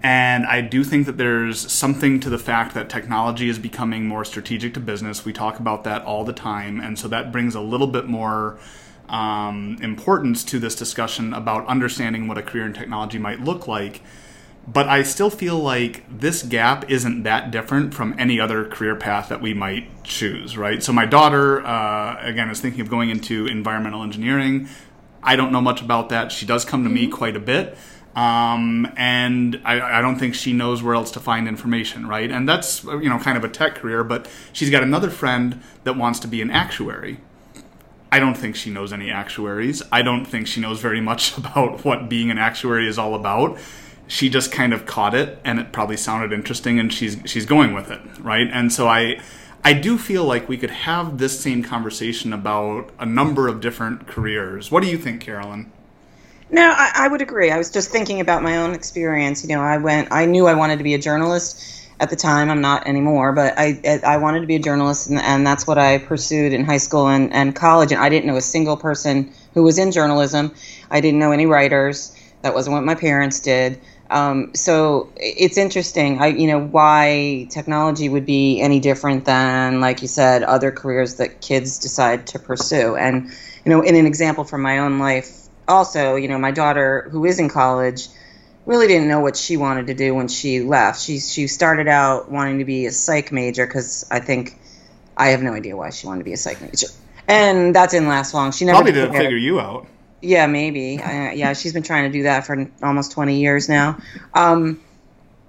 and 0.03 0.47
I 0.47 0.61
do 0.63 0.83
think 0.83 1.07
that 1.07 1.17
there's 1.17 1.71
something 1.71 2.19
to 2.21 2.31
the 2.31 2.39
fact 2.39 2.75
that 2.75 2.89
technology 2.89 3.49
is 3.49 3.59
becoming 3.59 4.07
more 4.07 4.25
strategic 4.25 4.75
to 4.75 4.81
business. 4.81 5.25
We 5.25 5.33
talk 5.33 5.61
about 5.61 5.85
that 5.85 6.03
all 6.03 6.25
the 6.25 6.33
time. 6.33 6.81
And 6.81 6.99
so 6.99 7.07
that 7.09 7.31
brings 7.31 7.55
a 7.55 7.61
little 7.61 7.87
bit 7.87 8.07
more 8.07 8.59
um, 9.09 9.79
importance 9.81 10.43
to 10.45 10.59
this 10.59 10.75
discussion 10.75 11.33
about 11.33 11.67
understanding 11.67 12.27
what 12.27 12.37
a 12.37 12.43
career 12.43 12.67
in 12.67 12.73
technology 12.73 13.19
might 13.19 13.41
look 13.41 13.69
like. 13.69 14.03
But 14.67 14.89
I 14.89 15.03
still 15.05 15.31
feel 15.31 15.59
like 15.59 16.05
this 16.09 16.43
gap 16.43 16.91
isn't 16.91 17.23
that 17.23 17.53
different 17.53 17.95
from 17.95 18.15
any 18.19 18.41
other 18.41 18.65
career 18.65 18.97
path 18.97 19.29
that 19.29 19.41
we 19.41 19.55
might 19.55 20.03
choose, 20.03 20.57
right? 20.57 20.83
So 20.83 20.93
my 20.93 21.07
daughter, 21.07 21.65
uh, 21.65 22.21
again, 22.21 22.49
is 22.51 22.61
thinking 22.61 22.81
of 22.81 22.89
going 22.89 23.11
into 23.11 23.47
environmental 23.47 24.03
engineering. 24.03 24.69
I 25.23 25.37
don't 25.37 25.53
know 25.53 25.61
much 25.61 25.81
about 25.81 26.09
that. 26.09 26.33
She 26.33 26.47
does 26.47 26.65
come 26.65 26.83
to 26.83 26.91
me 26.91 27.05
mm-hmm. 27.05 27.13
quite 27.13 27.37
a 27.37 27.41
bit. 27.41 27.77
Um, 28.15 28.93
and 28.97 29.61
I, 29.65 29.99
I, 29.99 30.03
don't 30.03 30.19
think 30.19 30.35
she 30.35 30.53
knows 30.53 30.83
where 30.83 30.95
else 30.95 31.11
to 31.13 31.21
find 31.21 31.49
information, 31.49 32.07
right? 32.07 32.31
And 32.31 32.47
that's 32.47 32.85
you 32.85 33.09
know 33.09 33.19
kind 33.19 33.39
of 33.39 33.45
a 33.45 33.49
tech 33.49 33.77
career, 33.77 34.05
but 34.05 34.29
she's 34.53 34.69
got 34.69 34.83
another 34.83 35.09
friend 35.09 35.63
that 35.85 35.97
wants 35.97 36.21
to 36.21 36.29
be 36.29 36.43
an 36.43 36.51
actuary. 36.51 37.21
I 38.11 38.19
don't 38.19 38.37
think 38.37 38.55
she 38.55 38.69
knows 38.69 38.93
any 38.93 39.11
actuaries. 39.11 39.83
I 39.91 40.03
don't 40.03 40.27
think 40.27 40.47
she 40.47 40.61
knows 40.61 40.79
very 40.81 41.01
much 41.01 41.39
about 41.39 41.87
what 41.87 42.11
being 42.11 42.31
an 42.31 42.37
actuary 42.37 42.87
is 42.87 42.99
all 42.99 43.15
about. 43.15 43.59
She 44.09 44.29
just 44.29 44.53
kind 44.53 44.75
of 44.75 44.85
caught 44.85 45.15
it, 45.15 45.39
and 45.43 45.59
it 45.59 45.73
probably 45.73 45.97
sounded 45.97 46.35
interesting, 46.35 46.79
and 46.79 46.93
she's 46.93 47.17
she's 47.25 47.47
going 47.47 47.73
with 47.73 47.91
it, 47.91 48.01
right? 48.21 48.49
And 48.53 48.73
so 48.73 48.89
I. 48.89 49.21
I 49.65 49.75
do 49.75 49.97
feel 49.97 50.25
like 50.25 50.49
we 50.49 50.59
could 50.59 50.73
have 50.73 51.19
this 51.19 51.39
same 51.39 51.63
conversation 51.63 52.33
about 52.33 52.91
a 52.99 53.07
number 53.07 53.47
of 53.47 53.61
different 53.61 54.09
careers. 54.09 54.73
What 54.73 54.83
do 54.83 54.89
you 54.89 54.99
think, 54.99 55.21
Carolyn? 55.21 55.71
No, 56.53 56.71
I, 56.77 56.93
I, 56.95 57.09
would 57.09 57.23
agree. 57.23 57.51
I 57.51 57.57
was 57.57 57.71
just 57.71 57.89
thinking 57.89 58.21
about 58.21 58.43
my 58.43 58.59
own 58.59 58.75
experience. 58.75 59.43
You 59.43 59.49
know, 59.49 59.63
I 59.63 59.79
went. 59.79 60.09
I 60.13 60.27
knew 60.27 60.47
I 60.47 60.53
wanted 60.53 60.77
to 60.77 60.85
be 60.85 60.93
a 60.93 60.99
journalist 60.99 61.89
at 61.99 62.11
the 62.11 62.17
time. 62.17 62.51
I'm 62.51 62.61
not 62.61 62.87
anymore, 62.87 63.33
but 63.33 63.55
I 63.57 63.81
I 64.05 64.19
wanted 64.19 64.41
to 64.41 64.47
be 64.47 64.57
a 64.57 64.59
journalist, 64.59 65.09
and, 65.09 65.19
and 65.19 65.47
that's 65.47 65.67
what 65.67 65.79
I 65.79 65.97
pursued 65.97 66.53
in 66.53 66.67
high 66.67 66.77
school 66.77 67.09
and, 67.09 67.33
and 67.33 67.57
college. 67.57 67.91
And 67.91 68.03
I 68.03 68.11
didn't 68.11 68.27
know 68.27 68.37
a 68.37 68.43
single 68.43 68.77
person 68.77 69.33
who 69.55 69.63
was 69.63 69.79
in 69.79 69.93
journalism. 69.93 70.53
I 70.91 71.01
didn't 71.01 71.21
know 71.21 71.33
any 71.33 71.47
writers. 71.47 72.15
That 72.43 72.53
wasn't 72.53 72.75
what 72.75 72.85
my 72.85 72.97
parents 72.97 73.41
did. 73.41 73.81
Um, 74.11 74.55
so 74.55 75.11
it's 75.17 75.57
interesting. 75.57 76.21
I 76.21 76.27
you 76.27 76.49
know 76.49 76.61
why 76.61 77.49
technology 77.49 78.11
would 78.11 78.27
be 78.27 78.61
any 78.61 78.79
different 78.79 79.25
than 79.25 79.81
like 79.81 80.03
you 80.03 80.09
said 80.09 80.43
other 80.43 80.71
careers 80.71 81.15
that 81.15 81.41
kids 81.41 81.79
decide 81.79 82.27
to 82.27 82.39
pursue. 82.39 82.95
And 82.95 83.31
you 83.65 83.71
know, 83.71 83.81
in 83.81 83.95
an 83.95 84.05
example 84.05 84.45
from 84.45 84.61
my 84.61 84.81
own 84.81 84.99
life 84.99 85.42
also, 85.69 86.17
you 86.17 86.29
know, 86.29 86.39
my 86.39 86.51
daughter 86.51 87.09
who 87.11 87.25
is 87.25 87.39
in 87.39 87.49
college 87.49 88.09
really 88.67 88.87
didn't 88.87 89.09
know 89.09 89.21
what 89.21 89.37
she 89.37 89.57
wanted 89.57 89.89
to 89.89 89.95
do 89.95 90.15
when 90.15 90.29
she 90.29 90.61
left. 90.61 91.01
She 91.01 91.19
she 91.19 91.47
started 91.47 91.89
out 91.89 92.31
wanting 92.31 92.59
to 92.59 92.65
be 92.65 92.87
a 92.87 92.93
psych 92.93 93.33
major 93.33 93.67
because 93.67 94.07
I 94.11 94.21
think 94.21 94.59
I 95.17 95.29
have 95.29 95.43
no 95.43 95.53
idea 95.53 95.77
why 95.77 95.91
she 95.91 96.07
wanted 96.07 96.21
to 96.21 96.25
be 96.25 96.33
a 96.33 96.37
psych 96.37 96.61
major, 96.61 96.89
and 97.29 97.75
that 97.75 97.91
didn't 97.91 98.09
last 98.09 98.35
long. 98.35 98.53
She 98.53 98.65
never 98.65 98.77
probably 98.77 98.93
didn't 98.93 99.15
figure 99.15 99.37
you 99.37 99.61
out. 99.61 99.87
Yeah, 100.21 100.47
maybe. 100.47 101.01
Uh, 101.01 101.33
yeah, 101.33 101.53
she's 101.53 101.73
been 101.73 101.83
trying 101.83 102.11
to 102.11 102.17
do 102.17 102.25
that 102.25 102.47
for 102.47 102.71
almost 102.83 103.13
twenty 103.13 103.41
years 103.41 103.69
now. 103.69 103.99
Um, 104.35 104.81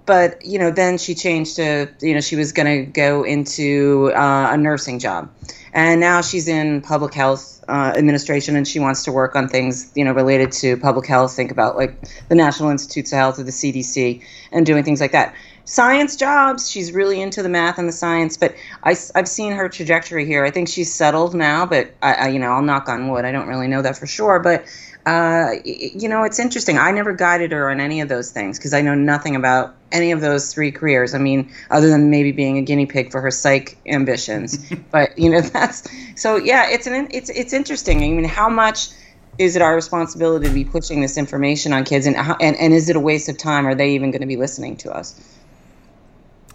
but 0.06 0.44
you 0.44 0.58
know, 0.58 0.70
then 0.70 0.98
she 0.98 1.14
changed 1.14 1.56
to 1.56 1.88
you 2.00 2.14
know 2.14 2.20
she 2.20 2.36
was 2.36 2.52
going 2.52 2.86
to 2.86 2.90
go 2.90 3.24
into 3.24 4.12
uh, 4.14 4.50
a 4.52 4.56
nursing 4.56 4.98
job, 4.98 5.30
and 5.72 6.00
now 6.00 6.20
she's 6.20 6.48
in 6.48 6.80
public 6.80 7.14
health 7.14 7.64
uh, 7.68 7.92
administration 7.96 8.56
and 8.56 8.68
she 8.68 8.78
wants 8.78 9.04
to 9.04 9.12
work 9.12 9.34
on 9.34 9.48
things 9.48 9.90
you 9.94 10.04
know 10.04 10.12
related 10.12 10.52
to 10.52 10.76
public 10.76 11.06
health 11.06 11.34
think 11.34 11.50
about 11.50 11.76
like 11.76 11.98
the 12.28 12.34
national 12.34 12.68
institutes 12.68 13.10
of 13.10 13.16
health 13.16 13.38
or 13.38 13.42
the 13.42 13.50
cdc 13.50 14.22
and 14.52 14.66
doing 14.66 14.84
things 14.84 15.00
like 15.00 15.12
that 15.12 15.34
science 15.64 16.16
jobs. 16.16 16.70
She's 16.70 16.92
really 16.92 17.20
into 17.20 17.42
the 17.42 17.48
math 17.48 17.78
and 17.78 17.88
the 17.88 17.92
science, 17.92 18.36
but 18.36 18.54
I, 18.82 18.96
i've 19.14 19.28
seen 19.28 19.52
her 19.52 19.68
trajectory 19.68 20.26
here. 20.26 20.44
I 20.44 20.50
think 20.50 20.68
she's 20.68 20.92
settled 20.92 21.34
now, 21.34 21.66
but 21.66 21.94
I, 22.02 22.14
I, 22.14 22.28
you 22.28 22.38
know, 22.38 22.52
I'll 22.52 22.62
knock 22.62 22.88
on 22.88 23.08
wood. 23.08 23.24
I 23.24 23.32
don't 23.32 23.48
really 23.48 23.68
know 23.68 23.82
that 23.82 23.96
for 23.96 24.06
sure, 24.06 24.38
but 24.38 24.64
uh, 25.06 25.52
you 25.64 26.08
know, 26.08 26.24
it's 26.24 26.38
interesting. 26.38 26.78
I 26.78 26.90
never 26.90 27.12
guided 27.12 27.52
her 27.52 27.70
on 27.70 27.78
any 27.78 28.00
of 28.00 28.08
those 28.08 28.30
things 28.30 28.58
because 28.58 28.72
I 28.72 28.80
know 28.80 28.94
nothing 28.94 29.36
about 29.36 29.74
any 29.92 30.12
of 30.12 30.22
those 30.22 30.52
three 30.52 30.72
careers. 30.72 31.14
I 31.14 31.18
mean, 31.18 31.52
other 31.70 31.88
than 31.88 32.08
maybe 32.10 32.32
being 32.32 32.56
a 32.56 32.62
guinea 32.62 32.86
pig 32.86 33.10
for 33.12 33.20
her 33.20 33.30
psych 33.30 33.76
ambitions. 33.86 34.58
but 34.90 35.16
you 35.18 35.28
know, 35.28 35.40
that's 35.42 35.86
so. 36.16 36.36
Yeah, 36.36 36.70
it's 36.70 36.86
an 36.86 37.08
it's 37.10 37.28
it's 37.30 37.52
interesting. 37.52 37.98
I 38.02 38.08
mean, 38.08 38.24
how 38.24 38.48
much 38.48 38.88
is 39.36 39.56
it 39.56 39.62
our 39.62 39.74
responsibility 39.74 40.46
to 40.46 40.54
be 40.54 40.64
pushing 40.64 41.02
this 41.02 41.18
information 41.18 41.74
on 41.74 41.84
kids, 41.84 42.06
and 42.06 42.16
and 42.16 42.56
and 42.56 42.72
is 42.72 42.88
it 42.88 42.96
a 42.96 43.00
waste 43.00 43.28
of 43.28 43.36
time? 43.36 43.66
Are 43.66 43.74
they 43.74 43.90
even 43.90 44.10
going 44.10 44.22
to 44.22 44.26
be 44.26 44.36
listening 44.36 44.76
to 44.78 44.92
us? 44.92 45.20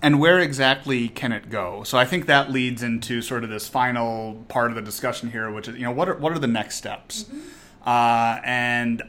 and 0.01 0.17
where 0.17 0.39
exactly 0.39 1.09
can 1.09 1.33
it 1.33 1.49
go? 1.49 1.83
So 1.83 1.97
I 1.97 2.05
think 2.05 2.25
that 2.27 2.49
leads 2.49 2.81
into 2.81 3.21
sort 3.21 3.43
of 3.43 3.49
this 3.49 3.67
final 3.67 4.45
part 4.47 4.71
of 4.71 4.75
the 4.75 4.81
discussion 4.81 5.31
here, 5.31 5.51
which 5.51 5.67
is 5.67 5.75
you 5.75 5.83
know 5.83 5.91
what 5.91 6.07
are 6.09 6.15
what 6.15 6.31
are 6.31 6.39
the 6.39 6.47
next 6.47 6.77
steps? 6.77 7.23
Mm-hmm. 7.23 7.59
Uh, 7.85 8.39
and 8.43 9.03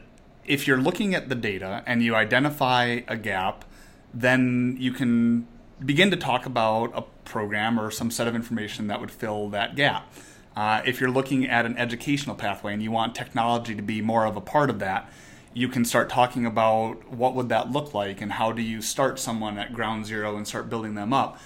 if 0.45 0.67
you're 0.67 0.81
looking 0.81 1.13
at 1.13 1.29
the 1.29 1.35
data 1.35 1.83
and 1.85 2.03
you 2.03 2.15
identify 2.15 3.01
a 3.07 3.17
gap, 3.17 3.65
then 4.13 4.75
you 4.79 4.91
can 4.91 5.47
begin 5.83 6.11
to 6.11 6.17
talk 6.17 6.45
about 6.45 6.91
a 6.95 7.01
program 7.27 7.79
or 7.79 7.91
some 7.91 8.11
set 8.11 8.27
of 8.27 8.35
information 8.35 8.87
that 8.87 8.99
would 8.99 9.11
fill 9.11 9.49
that 9.49 9.75
gap. 9.75 10.11
Uh, 10.55 10.81
if 10.85 10.99
you're 10.99 11.09
looking 11.09 11.47
at 11.47 11.65
an 11.65 11.77
educational 11.77 12.35
pathway 12.35 12.73
and 12.73 12.83
you 12.83 12.91
want 12.91 13.15
technology 13.15 13.73
to 13.73 13.81
be 13.81 14.01
more 14.01 14.25
of 14.25 14.35
a 14.35 14.41
part 14.41 14.69
of 14.69 14.79
that, 14.79 15.09
you 15.53 15.67
can 15.67 15.83
start 15.83 16.09
talking 16.09 16.45
about 16.45 17.11
what 17.11 17.35
would 17.35 17.49
that 17.49 17.71
look 17.71 17.93
like 17.93 18.21
and 18.21 18.33
how 18.33 18.51
do 18.51 18.61
you 18.61 18.81
start 18.81 19.19
someone 19.19 19.57
at 19.57 19.73
ground 19.73 20.05
zero 20.05 20.35
and 20.37 20.47
start 20.47 20.69
building 20.69 20.95
them 20.95 21.13
up. 21.13 21.39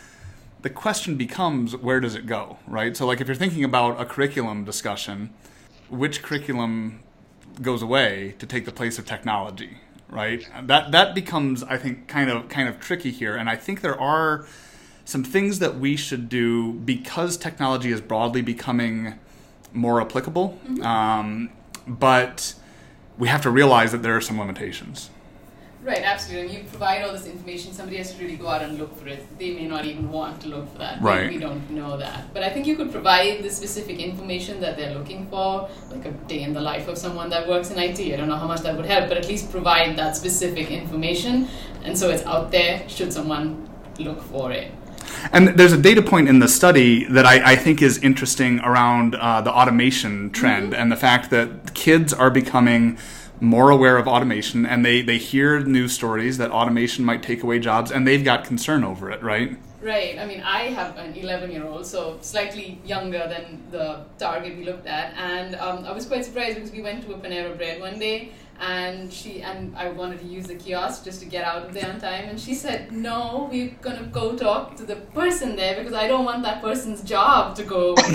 The 0.61 0.69
question 0.69 1.15
becomes 1.15 1.75
where 1.75 1.99
does 1.99 2.15
it 2.15 2.25
go, 2.25 2.57
right? 2.67 2.95
So 2.95 3.05
like 3.05 3.21
if 3.21 3.27
you're 3.27 3.35
thinking 3.35 3.63
about 3.63 3.99
a 3.99 4.05
curriculum 4.05 4.63
discussion, 4.63 5.31
which 5.89 6.23
curriculum 6.23 7.03
goes 7.61 7.81
away 7.81 8.35
to 8.39 8.45
take 8.45 8.65
the 8.65 8.71
place 8.71 8.97
of 8.99 9.05
technology, 9.05 9.77
right? 10.09 10.47
That 10.63 10.91
that 10.91 11.15
becomes, 11.15 11.63
I 11.63 11.77
think, 11.77 12.07
kind 12.07 12.29
of 12.29 12.49
kind 12.49 12.69
of 12.69 12.79
tricky 12.79 13.11
here, 13.11 13.35
and 13.35 13.49
I 13.49 13.55
think 13.55 13.81
there 13.81 13.99
are 13.99 14.45
some 15.05 15.23
things 15.23 15.59
that 15.59 15.77
we 15.77 15.95
should 15.95 16.29
do 16.29 16.73
because 16.73 17.37
technology 17.37 17.91
is 17.91 18.01
broadly 18.01 18.41
becoming 18.41 19.15
more 19.71 20.01
applicable, 20.01 20.59
mm-hmm. 20.65 20.83
um, 20.83 21.49
but 21.87 22.55
we 23.17 23.27
have 23.27 23.41
to 23.43 23.49
realize 23.49 23.91
that 23.91 24.01
there 24.01 24.15
are 24.15 24.21
some 24.21 24.39
limitations. 24.39 25.09
Right, 25.85 26.01
absolutely. 26.01 26.41
I 26.41 26.47
mean, 26.47 26.63
you 26.63 26.69
provide 26.71 27.03
all 27.03 27.11
this 27.13 27.27
information, 27.27 27.71
somebody 27.71 27.97
has 27.97 28.11
to 28.11 28.19
really 28.19 28.37
go 28.37 28.47
out 28.47 28.63
and 28.63 28.79
look 28.79 28.97
for 28.99 29.07
it. 29.07 29.23
They 29.37 29.53
may 29.53 29.67
not 29.67 29.85
even 29.85 30.09
want 30.09 30.41
to 30.41 30.47
look 30.47 30.67
for 30.71 30.79
that. 30.79 30.99
Right. 30.99 31.29
We 31.29 31.37
don't 31.37 31.69
know 31.69 31.95
that. 31.95 32.33
But 32.33 32.41
I 32.41 32.49
think 32.49 32.65
you 32.65 32.75
could 32.75 32.91
provide 32.91 33.43
the 33.43 33.51
specific 33.51 33.99
information 33.99 34.59
that 34.61 34.77
they're 34.77 34.95
looking 34.95 35.27
for, 35.27 35.69
like 35.91 36.05
a 36.05 36.11
day 36.27 36.41
in 36.41 36.53
the 36.53 36.61
life 36.61 36.87
of 36.87 36.97
someone 36.97 37.29
that 37.29 37.47
works 37.47 37.69
in 37.69 37.77
IT. 37.77 37.99
I 37.99 38.15
don't 38.17 38.27
know 38.27 38.35
how 38.35 38.47
much 38.47 38.61
that 38.61 38.75
would 38.75 38.87
help, 38.87 39.09
but 39.09 39.17
at 39.19 39.27
least 39.27 39.51
provide 39.51 39.95
that 39.97 40.15
specific 40.15 40.71
information. 40.71 41.47
And 41.83 41.95
so 41.95 42.09
it's 42.09 42.23
out 42.23 42.49
there 42.49 42.89
should 42.89 43.13
someone 43.13 43.69
look 43.99 44.23
for 44.23 44.51
it. 44.51 44.71
And 45.31 45.49
there's 45.49 45.73
a 45.73 45.81
data 45.81 46.01
point 46.01 46.27
in 46.27 46.39
the 46.39 46.47
study 46.47 47.05
that 47.05 47.27
I, 47.27 47.51
I 47.51 47.55
think 47.55 47.83
is 47.83 47.99
interesting 47.99 48.59
around 48.61 49.13
uh, 49.13 49.41
the 49.41 49.53
automation 49.53 50.31
trend 50.31 50.71
mm-hmm. 50.71 50.81
and 50.81 50.91
the 50.91 50.95
fact 50.95 51.29
that 51.29 51.75
kids 51.75 52.11
are 52.11 52.31
becoming 52.31 52.97
more 53.41 53.69
aware 53.69 53.97
of 53.97 54.07
automation 54.07 54.65
and 54.65 54.85
they, 54.85 55.01
they 55.01 55.17
hear 55.17 55.59
news 55.59 55.93
stories 55.93 56.37
that 56.37 56.51
automation 56.51 57.05
might 57.05 57.23
take 57.23 57.43
away 57.43 57.59
jobs 57.59 57.91
and 57.91 58.07
they've 58.07 58.23
got 58.23 58.43
concern 58.43 58.83
over 58.83 59.11
it, 59.11 59.21
right? 59.21 59.57
Right. 59.81 60.17
I 60.17 60.25
mean, 60.25 60.41
I 60.41 60.63
have 60.73 60.97
an 60.97 61.13
11 61.13 61.51
year 61.51 61.63
old, 61.63 61.85
so 61.85 62.17
slightly 62.21 62.79
younger 62.83 63.27
than 63.27 63.61
the 63.69 64.05
target 64.17 64.57
we 64.57 64.65
looked 64.65 64.87
at. 64.87 65.13
And 65.15 65.55
um, 65.57 65.85
I 65.85 65.91
was 65.91 66.07
quite 66.07 66.25
surprised 66.25 66.55
because 66.55 66.71
we 66.71 66.81
went 66.81 67.05
to 67.05 67.13
a 67.13 67.17
Panera 67.19 67.55
Bread 67.55 67.79
one 67.79 67.99
day 67.99 68.31
and 68.59 69.11
she 69.11 69.41
and 69.41 69.75
I 69.75 69.89
wanted 69.89 70.19
to 70.19 70.25
use 70.25 70.47
the 70.47 70.55
kiosk 70.55 71.03
just 71.03 71.19
to 71.19 71.25
get 71.25 71.43
out 71.43 71.63
of 71.63 71.73
there 71.73 71.89
on 71.91 71.99
time. 71.99 72.29
And 72.29 72.39
she 72.39 72.53
said 72.53 72.91
no 72.91 73.49
we're 73.51 73.75
gonna 73.81 74.07
go 74.07 74.35
talk 74.35 74.75
to 74.77 74.83
the 74.83 74.95
person 74.95 75.55
there 75.55 75.75
because 75.75 75.93
I 75.93 76.07
don't 76.07 76.25
want 76.25 76.43
that 76.43 76.61
person's 76.61 77.01
job 77.01 77.55
to 77.57 77.63
go. 77.63 77.95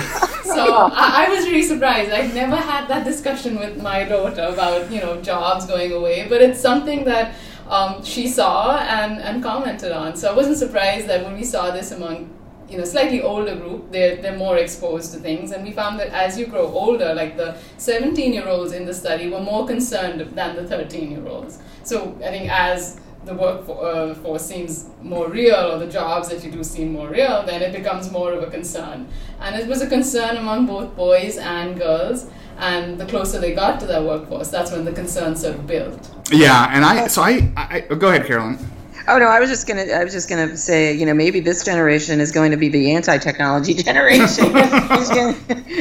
So 0.42 0.74
I, 0.74 1.26
I, 1.26 1.28
was 1.28 1.44
really 1.44 1.62
surprised. 1.62 2.10
I've 2.10 2.34
never 2.34 2.56
had 2.56 2.88
that 2.88 3.04
discussion 3.04 3.58
with 3.58 3.80
my 3.80 4.04
daughter 4.04 4.42
about 4.42 4.90
you 4.90 4.98
know 5.00 5.20
jobs 5.20 5.66
going 5.66 5.92
away. 5.92 6.26
But 6.28 6.40
it's 6.42 6.58
something 6.58 7.04
that 7.04 7.34
um, 7.68 8.02
she 8.02 8.26
saw 8.26 8.76
and, 8.78 9.20
and 9.20 9.42
commented 9.42 9.92
on. 9.92 10.16
So 10.16 10.32
I 10.32 10.34
wasn't 10.34 10.56
surprised 10.56 11.06
that 11.08 11.24
when 11.24 11.34
we 11.34 11.44
saw 11.44 11.70
this 11.70 11.92
among 11.92 12.28
you 12.70 12.78
know 12.78 12.84
slightly 12.84 13.20
older 13.22 13.56
group 13.56 13.90
they're, 13.90 14.16
they're 14.16 14.36
more 14.36 14.56
exposed 14.56 15.12
to 15.12 15.18
things. 15.18 15.52
And 15.52 15.64
we 15.64 15.72
found 15.72 15.98
that 16.00 16.08
as 16.08 16.38
you 16.38 16.46
grow 16.46 16.66
older 16.66 17.14
like 17.14 17.36
the 17.36 17.56
17 17.78 18.32
year 18.32 18.46
olds 18.48 18.72
in 18.72 18.86
the 18.86 18.94
study 18.94 19.28
were 19.28 19.42
more 19.42 19.66
concerned 19.66 20.20
than 20.20 20.56
the 20.56 20.66
13 20.66 21.10
year 21.10 21.26
olds 21.26 21.58
so 21.82 22.16
i 22.24 22.30
think 22.30 22.50
as 22.50 23.00
the 23.24 23.34
workforce 23.34 24.42
uh, 24.42 24.44
seems 24.44 24.86
more 25.02 25.28
real 25.28 25.72
or 25.72 25.78
the 25.78 25.86
jobs 25.86 26.28
that 26.30 26.42
you 26.42 26.50
do 26.50 26.64
seem 26.64 26.92
more 26.92 27.08
real 27.08 27.42
then 27.44 27.60
it 27.60 27.72
becomes 27.72 28.10
more 28.10 28.32
of 28.32 28.42
a 28.42 28.50
concern. 28.50 29.08
And 29.40 29.56
it 29.56 29.66
was 29.66 29.82
a 29.82 29.86
concern 29.86 30.36
among 30.38 30.66
both 30.66 30.96
boys 30.96 31.36
and 31.36 31.78
girls 31.78 32.30
and 32.58 32.98
the 32.98 33.06
closer 33.06 33.38
they 33.38 33.54
got 33.54 33.78
to 33.80 33.86
that 33.86 34.02
workforce 34.02 34.50
that's 34.50 34.70
when 34.72 34.84
the 34.84 34.92
concern 34.92 35.36
sort 35.36 35.54
of 35.56 35.66
built. 35.66 36.10
Yeah 36.32 36.70
and 36.72 36.84
i 36.84 37.06
so 37.08 37.22
i, 37.22 37.52
I 37.56 37.80
go 37.80 38.08
ahead 38.08 38.26
carolyn 38.26 38.58
Oh 39.08 39.18
no, 39.18 39.26
I 39.26 39.40
was 39.40 39.48
just 39.48 39.66
gonna. 39.66 39.82
I 39.82 40.04
was 40.04 40.12
just 40.12 40.28
gonna 40.28 40.56
say, 40.56 40.92
you 40.92 41.06
know, 41.06 41.14
maybe 41.14 41.40
this 41.40 41.64
generation 41.64 42.20
is 42.20 42.30
going 42.30 42.50
to 42.50 42.56
be 42.56 42.68
the 42.68 42.92
anti-technology 42.92 43.74
generation. 43.82 44.52
there's, 44.52 45.08
gonna, 45.08 45.36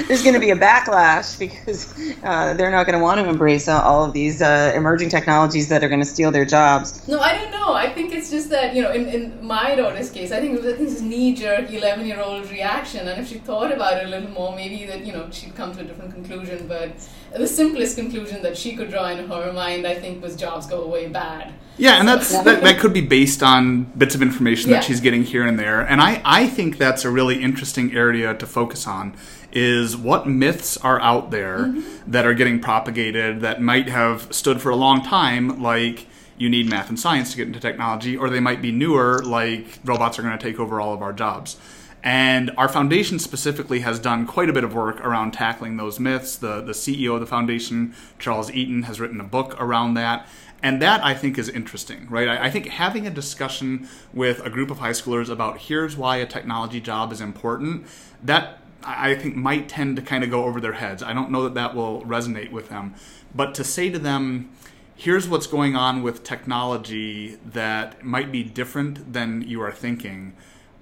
there's, 0.07 0.23
gonna, 0.23 0.39
be 0.39 0.51
a 0.51 0.55
backlash 0.55 1.37
because 1.37 1.93
uh, 2.23 2.53
they're 2.53 2.71
not 2.71 2.85
going 2.85 2.97
to 2.97 3.03
want 3.03 3.19
to 3.19 3.27
embrace 3.27 3.67
all 3.67 4.05
of 4.05 4.13
these 4.13 4.41
uh, 4.41 4.71
emerging 4.75 5.09
technologies 5.09 5.67
that 5.67 5.83
are 5.83 5.89
going 5.89 5.99
to 5.99 6.05
steal 6.05 6.31
their 6.31 6.45
jobs. 6.45 7.07
No, 7.07 7.19
I 7.19 7.37
don't 7.37 7.51
know. 7.51 7.73
I 7.73 7.91
think 7.93 8.13
it's 8.13 8.29
just 8.29 8.49
that 8.49 8.75
you 8.75 8.81
know, 8.81 8.91
in, 8.91 9.07
in 9.07 9.45
my 9.45 9.75
daughter's 9.75 10.09
case, 10.09 10.31
I 10.31 10.39
think 10.39 10.53
it 10.53 10.63
was 10.63 10.77
this 10.77 11.01
knee-jerk 11.01 11.67
11-year-old 11.67 12.49
reaction, 12.49 13.07
and 13.07 13.19
if 13.21 13.27
she 13.27 13.39
thought 13.39 13.71
about 13.71 13.97
it 13.97 14.05
a 14.05 14.09
little 14.09 14.29
more, 14.29 14.55
maybe 14.55 14.85
that 14.85 15.05
you 15.05 15.13
know 15.13 15.29
she'd 15.31 15.55
come 15.55 15.73
to 15.75 15.81
a 15.81 15.83
different 15.83 16.13
conclusion. 16.13 16.67
But 16.67 16.91
the 17.35 17.47
simplest 17.47 17.95
conclusion 17.95 18.41
that 18.41 18.57
she 18.57 18.75
could 18.75 18.89
draw 18.89 19.09
in 19.09 19.27
her 19.29 19.53
mind, 19.53 19.85
I 19.85 19.95
think, 19.95 20.21
was 20.21 20.35
jobs 20.35 20.67
go 20.67 20.83
away 20.83 21.07
bad. 21.07 21.53
Yeah, 21.77 21.93
and 21.93 22.07
that's 22.07 22.29
that, 22.43 22.61
that 22.61 22.79
could 22.79 22.91
be 22.91 23.01
based 23.01 23.41
on 23.41 23.83
bits 23.97 24.13
of 24.13 24.21
information 24.21 24.69
yeah. 24.69 24.77
that 24.77 24.83
she's 24.83 24.99
getting 24.99 25.23
here 25.23 25.47
and 25.47 25.57
there. 25.57 25.79
And 25.79 26.01
I, 26.01 26.21
I 26.25 26.47
think 26.47 26.77
that's 26.77 27.05
a 27.05 27.09
really 27.09 27.41
interesting 27.41 27.95
area 27.95 28.33
to 28.35 28.45
focus 28.45 28.85
on 28.85 29.15
is 29.51 29.95
what 29.95 30.27
myths 30.27 30.77
are 30.77 30.99
out 31.01 31.31
there 31.31 31.59
mm-hmm. 31.59 32.11
that 32.11 32.25
are 32.25 32.33
getting 32.33 32.59
propagated 32.59 33.41
that 33.41 33.61
might 33.61 33.87
have 33.87 34.31
stood 34.33 34.61
for 34.61 34.69
a 34.69 34.75
long 34.75 35.03
time, 35.03 35.61
like 35.61 36.05
you 36.37 36.49
need 36.49 36.69
math 36.69 36.89
and 36.89 36.99
science 36.99 37.31
to 37.31 37.37
get 37.37 37.47
into 37.47 37.59
technology, 37.59 38.15
or 38.17 38.29
they 38.29 38.39
might 38.39 38.61
be 38.61 38.71
newer, 38.71 39.23
like 39.23 39.79
robots 39.83 40.19
are 40.19 40.21
going 40.21 40.37
to 40.37 40.43
take 40.43 40.59
over 40.59 40.81
all 40.81 40.93
of 40.93 41.01
our 41.01 41.13
jobs. 41.13 41.57
And 42.01 42.51
our 42.57 42.69
foundation 42.69 43.19
specifically 43.19 43.81
has 43.81 43.99
done 43.99 44.25
quite 44.25 44.49
a 44.49 44.53
bit 44.53 44.63
of 44.63 44.73
work 44.73 45.01
around 45.01 45.31
tackling 45.31 45.77
those 45.77 45.99
myths. 45.99 46.37
The, 46.37 46.61
the 46.61 46.71
CEO 46.71 47.15
of 47.15 47.19
the 47.19 47.25
foundation, 47.25 47.93
Charles 48.17 48.49
Eaton, 48.51 48.83
has 48.83 48.99
written 48.99 49.19
a 49.19 49.25
book 49.25 49.55
around 49.59 49.95
that. 49.95 50.27
And 50.61 50.81
that 50.81 51.03
I 51.03 51.13
think 51.13 51.37
is 51.37 51.49
interesting, 51.49 52.07
right? 52.09 52.27
I, 52.27 52.45
I, 52.45 52.49
think 52.49 52.67
having 52.67 53.07
a 53.07 53.09
discussion 53.09 53.87
with 54.13 54.45
a 54.45 54.49
group 54.49 54.69
of 54.71 54.79
high 54.79 54.91
schoolers 54.91 55.29
about 55.29 55.57
here's 55.57 55.95
why 55.95 56.17
a 56.17 56.25
technology 56.25 56.81
job 56.81 57.13
is 57.13 57.21
important, 57.21 57.85
that 58.23 58.59
I 58.83 59.15
think 59.15 59.35
might 59.35 59.69
tend 59.69 59.95
to 59.95 60.01
kind 60.01 60.23
of 60.23 60.29
go 60.29 60.43
over 60.45 60.59
their 60.59 60.73
heads. 60.73 61.01
I 61.01 61.13
don't 61.13 61.31
know 61.31 61.43
that 61.43 61.53
that 61.53 61.75
will 61.75 62.03
resonate 62.03 62.51
with 62.51 62.69
them. 62.69 62.95
But 63.33 63.53
to 63.55 63.63
say 63.63 63.89
to 63.89 63.99
them, 63.99 64.51
here's 64.95 65.29
what's 65.29 65.47
going 65.47 65.75
on 65.77 66.03
with 66.03 66.23
technology 66.23 67.37
that 67.45 68.03
might 68.03 68.31
be 68.31 68.43
different 68.43 69.13
than 69.13 69.41
you 69.43 69.61
are 69.61 69.71
thinking 69.71 70.33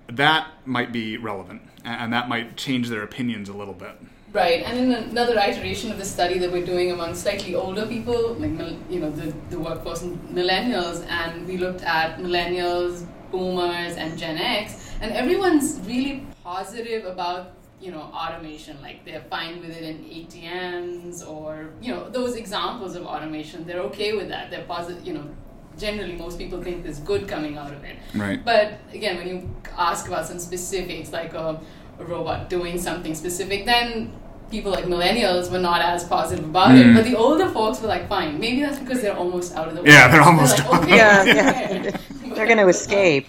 that 0.09 0.47
might 0.65 0.91
be 0.91 1.17
relevant 1.17 1.61
and 1.83 2.11
that 2.13 2.27
might 2.27 2.57
change 2.57 2.89
their 2.89 3.03
opinions 3.03 3.49
a 3.49 3.53
little 3.53 3.73
bit. 3.73 3.97
Right, 4.33 4.61
and 4.63 4.77
in 4.77 4.91
another 4.91 5.39
iteration 5.39 5.89
of 5.89 5.97
the 5.97 6.05
study 6.05 6.37
that 6.39 6.51
we're 6.51 6.65
doing 6.65 6.91
among 6.91 7.15
slightly 7.15 7.55
older 7.55 7.85
people, 7.85 8.33
like 8.33 8.51
you 8.89 8.99
know 8.99 9.09
the, 9.09 9.33
the 9.49 9.57
workforce 9.57 10.03
millennials, 10.03 11.05
and 11.07 11.47
we 11.47 11.57
looked 11.57 11.81
at 11.81 12.19
millennials, 12.19 13.07
boomers, 13.31 13.95
and 13.95 14.17
Gen 14.17 14.37
X, 14.37 14.91
and 14.99 15.13
everyone's 15.13 15.79
really 15.87 16.27
positive 16.43 17.05
about 17.05 17.53
you 17.79 17.89
know 17.89 18.01
automation. 18.01 18.81
Like 18.81 19.05
they're 19.05 19.23
fine 19.29 19.61
with 19.61 19.69
it 19.69 19.83
in 19.83 20.03
ATMs 20.03 21.27
or 21.27 21.69
you 21.81 21.95
know 21.95 22.09
those 22.09 22.35
examples 22.35 22.95
of 22.95 23.05
automation. 23.05 23.65
They're 23.65 23.81
okay 23.83 24.13
with 24.13 24.27
that. 24.27 24.51
They're 24.51 24.65
positive. 24.65 25.07
You 25.07 25.13
know 25.13 25.35
generally 25.77 26.15
most 26.15 26.37
people 26.37 26.61
think 26.61 26.83
there's 26.83 26.99
good 26.99 27.27
coming 27.27 27.57
out 27.57 27.71
of 27.71 27.83
it. 27.83 27.97
Right. 28.15 28.43
But 28.43 28.79
again, 28.93 29.17
when 29.17 29.27
you 29.27 29.55
ask 29.77 30.07
about 30.07 30.25
some 30.25 30.39
specifics, 30.39 31.11
like 31.11 31.33
a, 31.33 31.59
a 31.99 32.05
robot 32.05 32.49
doing 32.49 32.79
something 32.79 33.15
specific, 33.15 33.65
then 33.65 34.13
people 34.49 34.71
like 34.71 34.85
millennials 34.85 35.51
were 35.51 35.59
not 35.59 35.81
as 35.81 36.03
positive 36.03 36.45
about 36.45 36.69
mm. 36.69 36.91
it. 36.91 36.95
But 36.95 37.05
the 37.05 37.15
older 37.15 37.49
folks 37.49 37.81
were 37.81 37.87
like, 37.87 38.07
fine. 38.07 38.39
Maybe 38.39 38.61
that's 38.61 38.79
because 38.79 39.01
they're 39.01 39.15
almost 39.15 39.55
out 39.55 39.67
of 39.67 39.75
the 39.75 39.83
way. 39.83 39.89
Yeah, 39.89 40.07
they're 40.07 40.21
almost 40.21 40.57
they're 40.57 40.69
like, 40.69 40.81
okay, 40.83 40.95
yeah, 40.95 41.23
yeah. 41.23 41.97
they're 42.35 42.47
going 42.47 42.57
to 42.57 42.67
escape. 42.67 43.27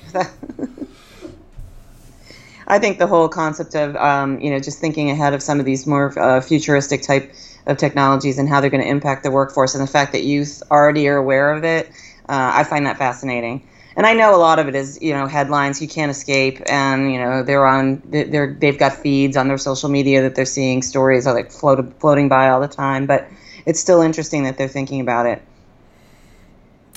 I 2.70 2.78
think 2.78 2.98
the 2.98 3.06
whole 3.06 3.28
concept 3.28 3.74
of 3.74 3.96
um, 3.96 4.38
you 4.40 4.50
know 4.50 4.60
just 4.60 4.78
thinking 4.78 5.10
ahead 5.10 5.32
of 5.32 5.42
some 5.42 5.58
of 5.58 5.64
these 5.64 5.86
more 5.86 6.16
uh, 6.18 6.40
futuristic 6.42 7.02
type 7.02 7.32
of 7.66 7.78
technologies 7.78 8.38
and 8.38 8.48
how 8.48 8.60
they're 8.60 8.70
going 8.70 8.82
to 8.82 8.88
impact 8.88 9.22
the 9.22 9.30
workforce, 9.30 9.74
and 9.74 9.82
the 9.82 9.90
fact 9.90 10.12
that 10.12 10.24
youth 10.24 10.62
already 10.70 11.08
are 11.08 11.16
aware 11.16 11.52
of 11.52 11.64
it, 11.64 11.90
uh, 12.28 12.52
I 12.54 12.64
find 12.64 12.86
that 12.86 12.98
fascinating. 12.98 13.66
And 13.96 14.06
I 14.06 14.12
know 14.12 14.34
a 14.34 14.38
lot 14.38 14.60
of 14.60 14.68
it 14.68 14.76
is 14.76 15.00
you 15.02 15.12
know 15.12 15.26
headlines 15.26 15.82
you 15.82 15.88
can't 15.88 16.10
escape, 16.10 16.60
and 16.66 17.12
you 17.12 17.18
know 17.18 17.42
they're 17.42 17.66
on 17.66 18.00
they're 18.06 18.54
they've 18.54 18.78
got 18.78 18.92
feeds 18.92 19.36
on 19.36 19.48
their 19.48 19.58
social 19.58 19.88
media 19.88 20.22
that 20.22 20.36
they're 20.36 20.44
seeing 20.44 20.82
stories 20.82 21.26
are 21.26 21.34
like 21.34 21.50
float, 21.50 21.98
floating 21.98 22.28
by 22.28 22.48
all 22.48 22.60
the 22.60 22.68
time, 22.68 23.06
but 23.06 23.28
it's 23.66 23.80
still 23.80 24.00
interesting 24.00 24.44
that 24.44 24.56
they're 24.56 24.68
thinking 24.68 25.00
about 25.00 25.26
it. 25.26 25.42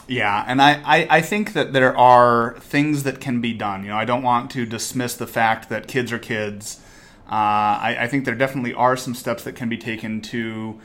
Yeah, 0.08 0.44
and 0.46 0.62
I, 0.62 0.82
I, 0.86 1.08
I, 1.17 1.22
think 1.22 1.54
that 1.54 1.72
there 1.72 1.98
are 1.98 2.60
things 2.60 3.04
that 3.04 3.22
can 3.22 3.39
be 3.39 3.54
done. 3.54 3.84
You 3.84 3.91
know, 3.91 3.98
I 3.98 4.04
don't 4.04 4.24
want 4.24 4.52
to 4.52 4.65
dismiss 4.65 5.15
the 5.15 5.26
fact 5.26 5.70
that 5.70 5.88
kids 5.88 6.12
are 6.12 6.20
kids. 6.20 6.82
Uh, 7.28 7.80
I, 7.80 7.98
I, 8.02 8.08
think 8.08 8.26
there 8.26 8.36
definitely 8.36 8.74
are 8.74 8.98
some 8.98 9.15
steps 9.15 9.44
that 9.44 9.56
can 9.56 9.70
be 9.70 9.78
taken 9.78 10.20
to 10.22 10.82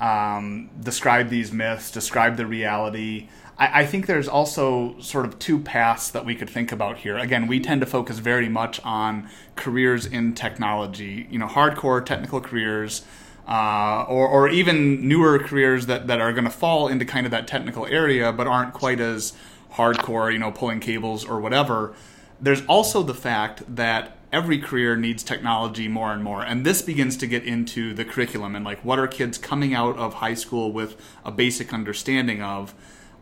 um, 0.00 0.70
describe 0.80 1.28
these 1.28 1.50
myths, 1.52 1.90
describe 1.90 2.36
the 2.36 2.46
reality. 2.46 3.28
I, 3.58 3.80
I, 3.80 3.86
think 3.86 4.06
there's 4.06 4.28
also 4.28 4.98
sort 5.00 5.26
of 5.26 5.38
two 5.38 5.58
paths 5.58 6.10
that 6.10 6.24
we 6.24 6.34
could 6.34 6.48
think 6.48 6.72
about 6.72 6.98
here. 6.98 7.18
Again, 7.18 7.46
we 7.46 7.60
tend 7.60 7.80
to 7.80 7.86
focus 7.86 8.18
very 8.18 8.48
much 8.48 8.80
on 8.84 9.28
careers 9.56 10.06
in 10.06 10.34
technology, 10.34 11.26
you 11.30 11.38
know, 11.38 11.46
hardcore 11.46 12.04
technical 12.04 12.40
careers 12.40 13.02
uh, 13.48 14.04
or, 14.08 14.28
or 14.28 14.48
even 14.48 15.08
newer 15.08 15.38
careers 15.38 15.86
that, 15.86 16.06
that 16.06 16.20
are 16.20 16.32
going 16.32 16.44
to 16.44 16.50
fall 16.50 16.88
into 16.88 17.04
kind 17.04 17.26
of 17.26 17.30
that 17.32 17.48
technical 17.48 17.86
area 17.86 18.32
but 18.32 18.46
aren't 18.46 18.74
quite 18.74 19.00
as 19.00 19.32
hardcore, 19.72 20.32
you 20.32 20.38
know, 20.38 20.52
pulling 20.52 20.80
cables 20.80 21.24
or 21.24 21.40
whatever. 21.40 21.94
There's 22.40 22.64
also 22.66 23.02
the 23.02 23.14
fact 23.14 23.62
that 23.74 24.16
every 24.32 24.58
career 24.58 24.96
needs 24.96 25.22
technology 25.22 25.88
more 25.88 26.12
and 26.12 26.22
more. 26.22 26.42
And 26.42 26.64
this 26.64 26.82
begins 26.82 27.16
to 27.16 27.26
get 27.26 27.44
into 27.44 27.94
the 27.94 28.04
curriculum 28.04 28.54
and 28.54 28.64
like 28.64 28.84
what 28.84 28.98
are 28.98 29.08
kids 29.08 29.38
coming 29.38 29.74
out 29.74 29.96
of 29.96 30.14
high 30.14 30.34
school 30.34 30.70
with 30.70 31.00
a 31.24 31.32
basic 31.32 31.72
understanding 31.72 32.42
of. 32.42 32.74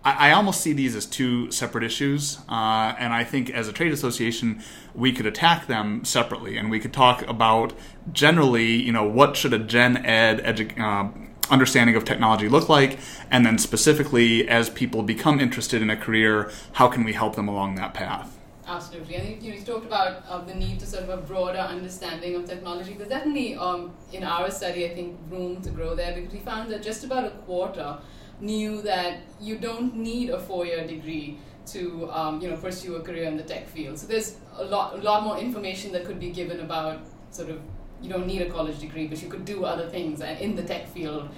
I, 0.07 0.31
I 0.31 0.33
almost 0.33 0.61
see 0.61 0.73
these 0.73 0.95
as 0.95 1.05
two 1.05 1.51
separate 1.51 1.83
issues, 1.83 2.39
uh, 2.49 2.95
and 2.99 3.13
I 3.13 3.25
think 3.25 3.51
as 3.51 3.67
a 3.67 3.73
trade 3.73 3.93
association, 3.93 4.63
we 4.95 5.13
could 5.13 5.27
attack 5.27 5.67
them 5.67 6.05
separately, 6.05 6.57
and 6.57 6.71
we 6.71 6.79
could 6.79 6.93
talk 6.93 7.23
about 7.29 7.73
generally, 8.13 8.73
you 8.81 8.93
know, 8.93 9.05
what 9.05 9.37
should 9.37 9.53
a 9.53 9.59
gen 9.59 10.07
ed 10.07 10.39
edu- 10.45 10.79
uh, 10.79 11.09
understanding 11.51 11.97
of 11.97 12.05
technology 12.05 12.49
look 12.49 12.69
like, 12.69 12.99
and 13.33 13.45
then 13.45 13.59
specifically 13.59 14.49
as 14.49 14.71
people 14.71 15.03
become 15.03 15.41
interested 15.41 15.83
in 15.83 15.91
a 15.91 15.97
career, 15.97 16.53
how 16.75 16.87
can 16.87 17.03
we 17.03 17.13
help 17.13 17.35
them 17.35 17.49
along 17.49 17.75
that 17.75 17.93
path? 17.93 18.39
Absolutely. 18.69 19.15
And 19.15 19.43
you, 19.43 19.53
you 19.53 19.61
talked 19.61 19.87
about 19.87 20.25
uh, 20.29 20.43
the 20.45 20.55
need 20.55 20.81
to 20.81 20.87
sort 20.87 21.05
of 21.05 21.11
a 21.11 21.17
broader 21.19 21.59
understanding 21.59 22.35
of 22.35 22.47
technology. 22.47 22.95
There's 22.95 23.09
definitely, 23.09 23.55
um, 23.55 23.93
in 24.13 24.25
our 24.25 24.51
study, 24.51 24.87
I 24.87 24.95
think, 24.95 25.17
room 25.31 25.63
to 25.63 25.71
grow 25.71 25.95
there 25.95 26.15
because 26.15 26.33
we 26.33 26.41
found 26.41 26.71
that 26.73 26.83
just 26.83 27.05
about 27.05 27.25
a 27.25 27.31
quarter 27.31 27.99
knew 28.41 28.83
that 28.83 29.21
you 29.41 29.57
don't 29.57 29.97
need 29.97 30.31
a 30.31 30.39
four-year 30.39 30.87
degree 30.87 31.39
to 31.67 32.09
um, 32.13 32.41
you 32.41 32.49
know 32.49 32.57
pursue 32.57 32.97
a 32.97 33.01
career 33.01 33.25
in 33.25 33.37
the 33.37 33.43
tech 33.43 33.67
field. 33.69 33.99
So 33.99 34.07
there's 34.07 34.37
a 34.57 34.65
lot 34.65 34.95
a 34.95 35.03
lot 35.03 35.25
more 35.25 35.39
information 35.39 35.93
that 35.93 36.05
could 36.05 36.21
be 36.21 36.31
given 36.31 36.61
about 36.61 37.01
sort 37.31 37.51
of 37.51 37.61
you 38.03 38.11
don't 38.11 38.27
need 38.27 38.43
a 38.43 38.51
college 38.51 38.79
degree, 38.79 39.07
but 39.07 39.23
you 39.23 39.29
could 39.29 39.45
do 39.45 39.65
other 39.65 39.89
things 39.89 40.21
in 40.21 40.55
the 40.55 40.63
tech 40.63 40.87
field 40.89 41.29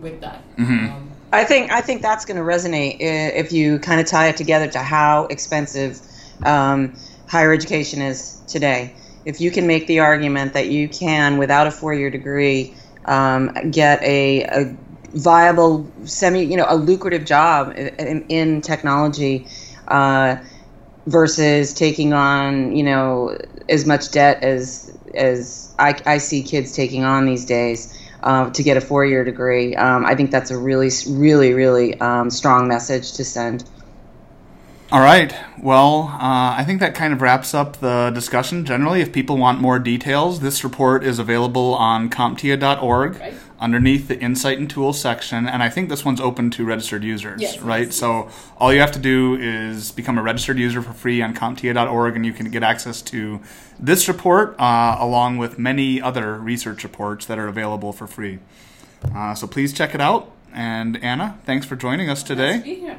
with 0.00 0.20
that. 0.20 0.42
Mm-hmm. 0.56 0.92
Um, 0.92 1.10
I 1.32 1.44
think 1.44 1.70
I 1.70 1.80
think 1.80 2.02
that's 2.02 2.24
going 2.24 2.36
to 2.36 2.42
resonate 2.42 2.96
if 3.00 3.52
you 3.52 3.78
kind 3.78 4.00
of 4.00 4.06
tie 4.06 4.28
it 4.28 4.36
together 4.36 4.68
to 4.68 4.78
how 4.78 5.26
expensive 5.26 6.00
um, 6.44 6.94
higher 7.28 7.52
education 7.52 8.02
is 8.02 8.40
today. 8.46 8.94
If 9.24 9.40
you 9.40 9.50
can 9.50 9.66
make 9.66 9.86
the 9.86 10.00
argument 10.00 10.54
that 10.54 10.68
you 10.68 10.88
can, 10.88 11.36
without 11.36 11.66
a 11.66 11.70
four-year 11.70 12.10
degree, 12.10 12.74
um, 13.04 13.70
get 13.70 14.02
a, 14.02 14.44
a 14.44 14.76
viable, 15.14 15.90
semi, 16.04 16.44
you 16.44 16.56
know, 16.56 16.66
a 16.68 16.76
lucrative 16.76 17.24
job 17.24 17.72
in, 17.76 18.24
in 18.28 18.60
technology 18.60 19.46
uh, 19.88 20.36
versus 21.06 21.74
taking 21.74 22.12
on, 22.12 22.76
you 22.76 22.82
know, 22.82 23.36
as 23.68 23.86
much 23.86 24.10
debt 24.12 24.42
as 24.42 24.96
as 25.14 25.74
I, 25.78 26.00
I 26.06 26.18
see 26.18 26.42
kids 26.42 26.72
taking 26.72 27.04
on 27.04 27.26
these 27.26 27.44
days. 27.44 27.96
Uh, 28.22 28.50
to 28.50 28.62
get 28.62 28.76
a 28.76 28.82
four-year 28.82 29.24
degree, 29.24 29.74
um, 29.76 30.04
I 30.04 30.14
think 30.14 30.30
that's 30.30 30.50
a 30.50 30.58
really, 30.58 30.90
really, 31.08 31.54
really 31.54 31.98
um, 32.02 32.28
strong 32.28 32.68
message 32.68 33.14
to 33.14 33.24
send. 33.24 33.64
All 34.92 35.00
right. 35.00 35.34
Well, 35.62 36.02
uh, 36.12 36.54
I 36.54 36.64
think 36.66 36.80
that 36.80 36.94
kind 36.94 37.14
of 37.14 37.22
wraps 37.22 37.54
up 37.54 37.78
the 37.78 38.10
discussion. 38.10 38.66
Generally, 38.66 39.00
if 39.00 39.10
people 39.10 39.38
want 39.38 39.58
more 39.58 39.78
details, 39.78 40.40
this 40.40 40.62
report 40.62 41.02
is 41.02 41.18
available 41.18 41.74
on 41.74 42.10
CompTIA.org. 42.10 43.18
Right 43.18 43.34
underneath 43.60 44.08
the 44.08 44.18
Insight 44.18 44.58
and 44.58 44.68
Tools 44.68 44.98
section, 44.98 45.46
and 45.46 45.62
I 45.62 45.68
think 45.68 45.90
this 45.90 46.04
one's 46.04 46.20
open 46.20 46.50
to 46.52 46.64
registered 46.64 47.04
users, 47.04 47.40
yes, 47.40 47.58
right? 47.60 47.86
Yes, 47.86 47.96
so 47.96 48.24
yes. 48.24 48.50
all 48.58 48.72
you 48.72 48.80
have 48.80 48.92
to 48.92 48.98
do 48.98 49.36
is 49.36 49.92
become 49.92 50.16
a 50.16 50.22
registered 50.22 50.58
user 50.58 50.80
for 50.80 50.94
free 50.94 51.20
on 51.20 51.34
CompTIA.org, 51.34 52.16
and 52.16 52.24
you 52.24 52.32
can 52.32 52.50
get 52.50 52.62
access 52.62 53.02
to 53.02 53.40
this 53.78 54.08
report 54.08 54.58
uh, 54.58 54.96
along 54.98 55.36
with 55.36 55.58
many 55.58 56.00
other 56.00 56.36
research 56.36 56.82
reports 56.82 57.26
that 57.26 57.38
are 57.38 57.48
available 57.48 57.92
for 57.92 58.06
free. 58.06 58.38
Uh, 59.14 59.34
so 59.34 59.46
please 59.46 59.72
check 59.72 59.94
it 59.94 60.00
out. 60.00 60.32
And 60.52 61.02
Anna, 61.02 61.38
thanks 61.44 61.66
for 61.66 61.76
joining 61.76 62.10
us 62.10 62.22
today. 62.22 62.54
Nice 62.54 62.58
to 62.58 62.64
be 62.64 62.74
here. 62.76 62.98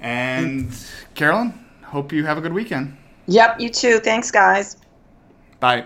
And 0.00 0.72
Carolyn, 1.14 1.52
hope 1.82 2.12
you 2.12 2.24
have 2.24 2.38
a 2.38 2.40
good 2.40 2.52
weekend. 2.52 2.96
Yep, 3.26 3.60
you 3.60 3.70
too. 3.70 3.98
Thanks, 4.00 4.30
guys. 4.30 4.76
Bye. 5.60 5.84